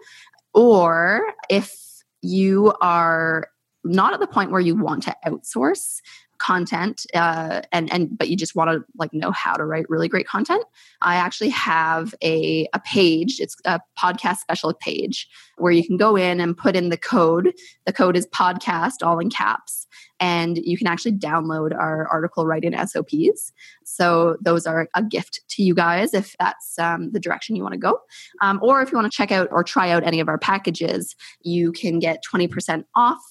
Or 0.53 1.33
if 1.49 1.82
you 2.23 2.73
are 2.81 3.47
not 3.83 4.13
at 4.13 4.19
the 4.19 4.27
point 4.27 4.49
where 4.49 4.61
you 4.61 4.75
want 4.75 5.03
to 5.03 5.15
outsource 5.25 5.99
content 6.43 7.05
uh, 7.13 7.61
and 7.71 7.91
and 7.91 8.17
but 8.17 8.29
you 8.29 8.35
just 8.35 8.55
want 8.55 8.69
to 8.69 8.83
like 8.97 9.13
know 9.13 9.31
how 9.31 9.53
to 9.53 9.63
write 9.63 9.89
really 9.89 10.09
great 10.09 10.27
content. 10.27 10.63
I 11.01 11.15
actually 11.15 11.49
have 11.49 12.13
a, 12.21 12.67
a 12.73 12.79
page 12.79 13.39
it's 13.39 13.55
a 13.65 13.79
podcast 13.97 14.37
special 14.37 14.73
page 14.73 15.27
where 15.57 15.71
you 15.71 15.85
can 15.85 15.97
go 15.97 16.15
in 16.17 16.41
and 16.41 16.57
put 16.57 16.75
in 16.75 16.89
the 16.89 16.97
code. 16.97 17.53
The 17.85 17.93
code 17.93 18.17
is 18.17 18.27
podcast 18.27 19.03
all 19.03 19.19
in 19.19 19.29
caps 19.29 19.87
and 20.19 20.57
you 20.57 20.77
can 20.77 20.87
actually 20.87 21.13
download 21.13 21.73
our 21.73 22.07
article 22.07 22.45
writing 22.45 22.73
sops 22.87 23.51
so 23.85 24.37
those 24.41 24.65
are 24.65 24.89
a 24.95 25.03
gift 25.03 25.41
to 25.49 25.63
you 25.63 25.73
guys 25.73 26.13
if 26.13 26.35
that's 26.39 26.77
um, 26.79 27.11
the 27.11 27.19
direction 27.19 27.55
you 27.55 27.63
want 27.63 27.73
to 27.73 27.79
go. 27.79 27.99
Um, 28.41 28.59
or 28.61 28.81
if 28.81 28.91
you 28.91 28.97
want 28.97 29.11
to 29.11 29.15
check 29.15 29.31
out 29.31 29.47
or 29.51 29.63
try 29.63 29.91
out 29.91 30.03
any 30.03 30.19
of 30.19 30.27
our 30.27 30.37
packages 30.37 31.15
you 31.41 31.71
can 31.71 31.99
get 31.99 32.23
20% 32.23 32.83
off 32.95 33.21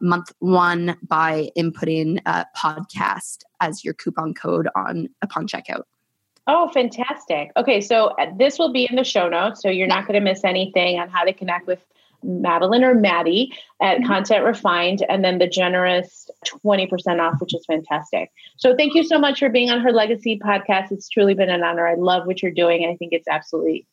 month 0.00 0.32
one 0.38 0.96
by 1.02 1.50
inputting 1.56 2.20
a 2.26 2.46
podcast 2.56 3.38
as 3.60 3.84
your 3.84 3.94
coupon 3.94 4.34
code 4.34 4.68
on 4.74 5.08
upon 5.22 5.46
checkout. 5.46 5.82
Oh, 6.46 6.70
fantastic. 6.70 7.52
Okay, 7.58 7.80
so 7.80 8.06
uh, 8.18 8.26
this 8.38 8.58
will 8.58 8.72
be 8.72 8.86
in 8.88 8.96
the 8.96 9.04
show 9.04 9.28
notes, 9.28 9.60
so 9.62 9.68
you're 9.68 9.86
not 9.86 10.06
going 10.06 10.14
to 10.14 10.20
miss 10.20 10.44
anything 10.44 10.98
on 10.98 11.10
how 11.10 11.24
to 11.24 11.32
connect 11.32 11.66
with 11.66 11.84
Madeline 12.22 12.84
or 12.84 12.94
Maddie 12.94 13.52
at 13.82 13.98
mm-hmm. 13.98 14.06
Content 14.06 14.44
Refined, 14.44 15.04
and 15.08 15.22
then 15.22 15.38
the 15.38 15.46
generous 15.46 16.28
20% 16.64 16.88
off, 17.20 17.40
which 17.40 17.54
is 17.54 17.64
fantastic. 17.66 18.30
So 18.56 18.74
thank 18.74 18.94
you 18.94 19.04
so 19.04 19.18
much 19.18 19.38
for 19.38 19.50
being 19.50 19.70
on 19.70 19.80
her 19.80 19.92
Legacy 19.92 20.40
podcast. 20.42 20.90
It's 20.90 21.08
truly 21.08 21.34
been 21.34 21.50
an 21.50 21.62
honor. 21.62 21.86
I 21.86 21.94
love 21.94 22.26
what 22.26 22.42
you're 22.42 22.50
doing. 22.50 22.82
and 22.82 22.92
I 22.92 22.96
think 22.96 23.12
it's 23.12 23.28
absolutely 23.28 23.86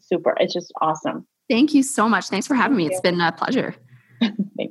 super. 0.00 0.34
It's 0.40 0.52
just 0.52 0.72
awesome. 0.80 1.26
Thank 1.48 1.74
you 1.74 1.82
so 1.82 2.08
much. 2.08 2.28
Thanks 2.28 2.46
for 2.46 2.54
having 2.54 2.76
thank 2.76 2.78
me. 2.78 2.84
You. 2.84 2.90
It's 2.90 3.00
been 3.00 3.20
a 3.20 3.32
pleasure. 3.32 3.74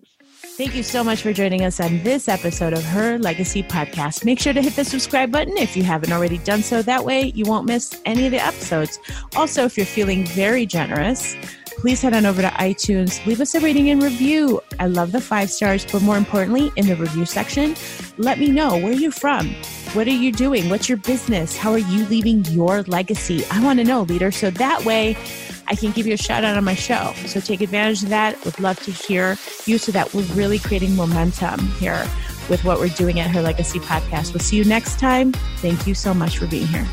Thank 0.60 0.76
you 0.76 0.84
so 0.84 1.06
much 1.06 1.22
for 1.22 1.32
joining 1.32 1.64
us 1.64 1.80
on 1.80 2.04
this 2.04 2.28
episode 2.28 2.74
of 2.74 2.84
Her 2.84 3.18
Legacy 3.18 3.64
Podcast. 3.64 4.26
Make 4.26 4.42
sure 4.42 4.52
to 4.52 4.62
hit 4.62 4.76
the 4.76 4.84
subscribe 4.84 5.32
button 5.32 5.56
if 5.56 5.78
you 5.78 5.84
haven't 5.84 6.12
already 6.12 6.38
done 6.40 6.64
so. 6.64 6.82
That 6.82 7.06
way, 7.06 7.32
you 7.34 7.46
won't 7.46 7.66
miss 7.66 7.98
any 8.04 8.26
of 8.26 8.32
the 8.32 8.44
episodes. 8.44 9.00
Also, 9.38 9.64
if 9.64 9.78
you're 9.78 9.86
feeling 9.86 10.26
very 10.26 10.66
generous, 10.66 11.38
please 11.78 12.02
head 12.02 12.14
on 12.14 12.26
over 12.26 12.42
to 12.42 12.50
iTunes, 12.50 13.26
leave 13.26 13.40
us 13.40 13.56
a 13.56 13.62
rating 13.62 13.90
and 13.90 14.04
review. 14.04 14.60
I 14.82 14.88
love 14.88 15.14
the 15.14 15.22
five 15.22 15.50
stars, 15.50 15.86
but 15.90 16.02
more 16.02 16.18
importantly, 16.18 16.74
in 16.76 16.88
the 16.88 16.98
review 16.98 17.26
section, 17.26 17.74
let 18.18 18.38
me 18.38 18.52
know 18.52 18.78
where 18.80 18.92
you're 18.92 19.14
from. 19.14 19.56
What 19.94 20.08
are 20.08 20.12
you 20.12 20.34
doing? 20.34 20.68
What's 20.68 20.90
your 20.90 20.98
business? 20.98 21.56
How 21.56 21.72
are 21.72 21.78
you 21.78 22.06
leaving 22.08 22.44
your 22.48 22.82
legacy? 22.84 23.46
I 23.50 23.64
want 23.64 23.80
to 23.80 23.86
know, 23.86 24.02
leader. 24.02 24.30
So 24.30 24.50
that 24.50 24.84
way, 24.84 25.16
I 25.70 25.76
can 25.76 25.92
give 25.92 26.08
you 26.08 26.14
a 26.14 26.18
shout 26.18 26.44
out 26.44 26.58
on 26.58 26.64
my 26.64 26.76
show. 26.76 27.14
So 27.28 27.40
take 27.40 27.62
advantage 27.62 28.04
of 28.04 28.10
that. 28.10 28.44
Would 28.44 28.60
love 28.60 28.80
to 28.82 28.92
hear 28.92 29.38
you 29.66 29.78
so 29.78 29.92
that 29.92 30.14
we're 30.14 30.24
really 30.34 30.60
creating 30.60 30.96
momentum 30.96 31.60
here 31.74 32.08
with 32.50 32.64
what 32.66 32.80
we're 32.80 32.90
doing 32.90 33.20
at 33.20 33.30
Her 33.30 33.42
Legacy 33.42 33.80
Podcast. 33.80 34.34
We'll 34.34 34.40
see 34.40 34.58
you 34.58 34.66
next 34.66 35.00
time. 35.00 35.34
Thank 35.58 35.86
you 35.86 35.94
so 35.94 36.14
much 36.14 36.40
for 36.40 36.48
being 36.48 36.68
here. 36.68 36.88